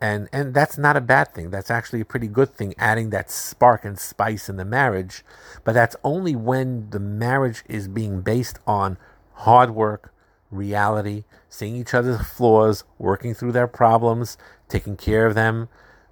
and 0.03 0.27
and 0.33 0.53
that's 0.53 0.77
not 0.77 0.97
a 0.97 1.01
bad 1.01 1.33
thing. 1.33 1.49
That's 1.49 1.71
actually 1.71 2.01
a 2.01 2.05
pretty 2.05 2.27
good 2.27 2.53
thing 2.53 2.75
adding 2.77 3.09
that 3.11 3.31
spark 3.31 3.85
and 3.85 3.97
spice 3.97 4.49
in 4.49 4.57
the 4.57 4.65
marriage. 4.65 5.23
But 5.63 5.71
that's 5.71 5.95
only 6.03 6.35
when 6.35 6.89
the 6.89 6.99
marriage 6.99 7.63
is 7.69 7.87
being 7.87 8.19
based 8.19 8.59
on 8.67 8.97
hard 9.35 9.71
work 9.71 10.13
reality 10.51 11.23
seeing 11.49 11.75
each 11.75 11.93
other's 11.93 12.21
flaws 12.21 12.83
working 12.99 13.33
through 13.33 13.53
their 13.53 13.65
problems 13.65 14.37
taking 14.67 14.97
care 14.97 15.25
of 15.25 15.35
them. 15.35 15.69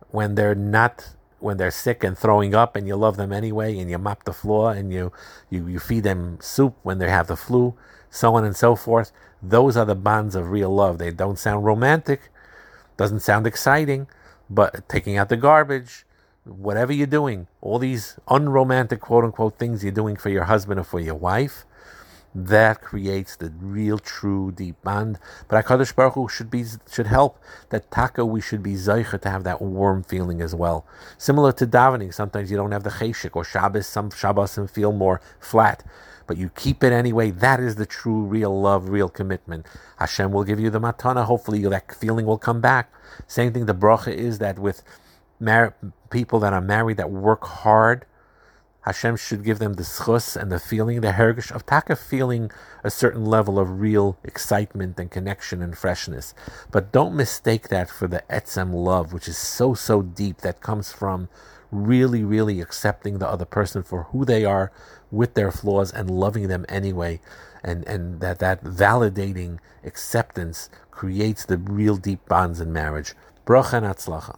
When 0.10 0.36
they're 0.36 0.56
not 0.56 1.10
when 1.40 1.58
they're 1.58 1.70
sick 1.70 2.02
and 2.02 2.18
throwing 2.18 2.56
up 2.56 2.78
and 2.78 2.88
you 2.88 2.96
love 2.96 3.18
them 3.18 3.34
anyway 3.34 3.78
and 3.78 3.90
you 3.90 3.98
mop 3.98 4.24
the 4.24 4.32
floor 4.32 4.72
and 4.72 4.94
you 4.94 5.12
you, 5.50 5.68
you 5.68 5.80
feed 5.80 6.04
them 6.04 6.38
soup 6.40 6.78
when 6.84 6.98
they 7.00 7.10
have 7.10 7.28
the 7.28 7.36
flu 7.36 7.76
so 8.10 8.36
on 8.36 8.46
and 8.46 8.56
so 8.56 8.74
forth 8.74 9.12
those 9.42 9.76
are 9.76 9.86
the 9.86 9.96
bonds 9.96 10.36
of 10.36 10.52
real 10.52 10.74
love. 10.74 10.98
They 11.00 11.12
don't 11.12 11.40
sound 11.40 11.66
romantic 11.66 12.30
doesn't 13.02 13.22
sound 13.22 13.48
exciting, 13.48 14.08
but 14.48 14.88
taking 14.88 15.18
out 15.18 15.30
the 15.30 15.38
garbage, 15.38 16.06
whatever 16.46 16.94
you're 16.94 17.08
doing, 17.08 17.48
all 17.60 17.80
these 17.80 18.20
unromantic 18.30 19.02
quote 19.02 19.24
unquote 19.24 19.58
things 19.58 19.84
you're 19.84 19.92
doing 19.92 20.16
for 20.16 20.30
your 20.30 20.44
husband 20.44 20.80
or 20.80 20.84
for 20.84 21.00
your 21.00 21.16
wife, 21.16 21.66
that 22.34 22.82
creates 22.82 23.36
the 23.36 23.52
real, 23.60 24.00
true, 24.00 24.52
deep 24.52 24.82
bond. 24.84 25.20
But 25.48 25.66
HaKadosh 25.66 25.96
Baruch 25.96 26.14
Hu 26.14 26.28
should 26.28 26.50
be 26.50 26.64
should 26.92 27.08
help 27.08 27.40
that 27.70 27.92
taka 27.92 28.26
we 28.26 28.42
should 28.42 28.64
be 28.64 28.74
zeicha 28.74 29.20
to 29.22 29.30
have 29.30 29.44
that 29.44 29.62
warm 29.62 30.04
feeling 30.04 30.42
as 30.42 30.56
well. 30.56 30.86
Similar 31.18 31.52
to 31.54 31.68
davening, 31.68 32.14
sometimes 32.14 32.50
you 32.50 32.58
don't 32.58 32.72
have 32.72 32.84
the 32.84 32.90
cheshik 32.90 33.36
or 33.36 33.44
Shabbos, 33.44 33.88
some 33.88 34.10
Shabbos 34.12 34.58
and 34.58 34.70
feel 34.70 34.92
more 34.92 35.22
flat 35.40 35.84
but 36.32 36.38
you 36.38 36.50
keep 36.50 36.82
it 36.82 36.94
anyway. 36.94 37.30
That 37.30 37.60
is 37.60 37.76
the 37.76 37.86
true, 37.86 38.22
real 38.22 38.58
love, 38.58 38.88
real 38.88 39.10
commitment. 39.10 39.66
Hashem 39.98 40.32
will 40.32 40.46
give 40.46 40.62
you 40.62 40.70
the 40.70 40.80
matana. 40.80 41.26
Hopefully, 41.26 41.62
that 41.64 41.94
feeling 41.94 42.26
will 42.26 42.38
come 42.38 42.62
back. 42.62 42.90
Same 43.28 43.52
thing. 43.52 43.66
The 43.66 43.76
bracha 43.76 44.14
is 44.14 44.40
that 44.40 44.58
with 44.58 44.82
mar- 45.42 45.76
people 46.10 46.40
that 46.40 46.54
are 46.54 46.62
married 46.62 46.96
that 46.96 47.12
work 47.12 47.44
hard, 47.44 48.06
Hashem 48.82 49.16
should 49.18 49.44
give 49.44 49.60
them 49.60 49.74
the 49.74 49.84
schus 49.84 50.36
and 50.36 50.52
the 50.52 50.60
feeling, 50.60 51.02
the 51.02 51.12
hergish 51.12 51.52
of 51.52 51.66
taka, 51.66 51.96
feeling 51.96 52.50
a 52.84 52.90
certain 52.90 53.26
level 53.26 53.60
of 53.60 53.80
real 53.80 54.18
excitement 54.24 55.00
and 55.00 55.12
connection 55.12 55.62
and 55.62 55.78
freshness. 55.78 56.34
But 56.72 56.92
don't 56.92 57.16
mistake 57.16 57.70
that 57.70 57.90
for 57.90 58.08
the 58.08 58.24
etzem 58.30 58.74
love, 58.74 59.14
which 59.14 59.28
is 59.28 59.38
so 59.38 59.76
so 59.76 60.02
deep 60.02 60.38
that 60.42 60.62
comes 60.62 60.92
from 60.92 61.30
really, 61.72 62.24
really 62.24 62.60
accepting 62.60 63.20
the 63.20 63.28
other 63.28 63.46
person 63.46 63.84
for 63.84 64.04
who 64.06 64.26
they 64.26 64.46
are 64.46 64.72
with 65.12 65.36
their 65.36 65.52
flaws 65.52 65.92
and 65.92 66.10
loving 66.10 66.48
them 66.48 66.66
anyway. 66.68 67.22
And, 67.64 67.88
and 67.88 68.20
that, 68.22 68.40
that 68.40 68.64
validating 68.64 69.60
acceptance 69.84 70.70
creates 70.90 71.46
the 71.46 71.58
real 71.58 71.98
deep 71.98 72.28
bonds 72.28 72.60
in 72.60 72.74
marriage. 72.74 73.14
Bracha 73.46 73.74
and 73.74 73.86
atzlacha. 73.86 74.38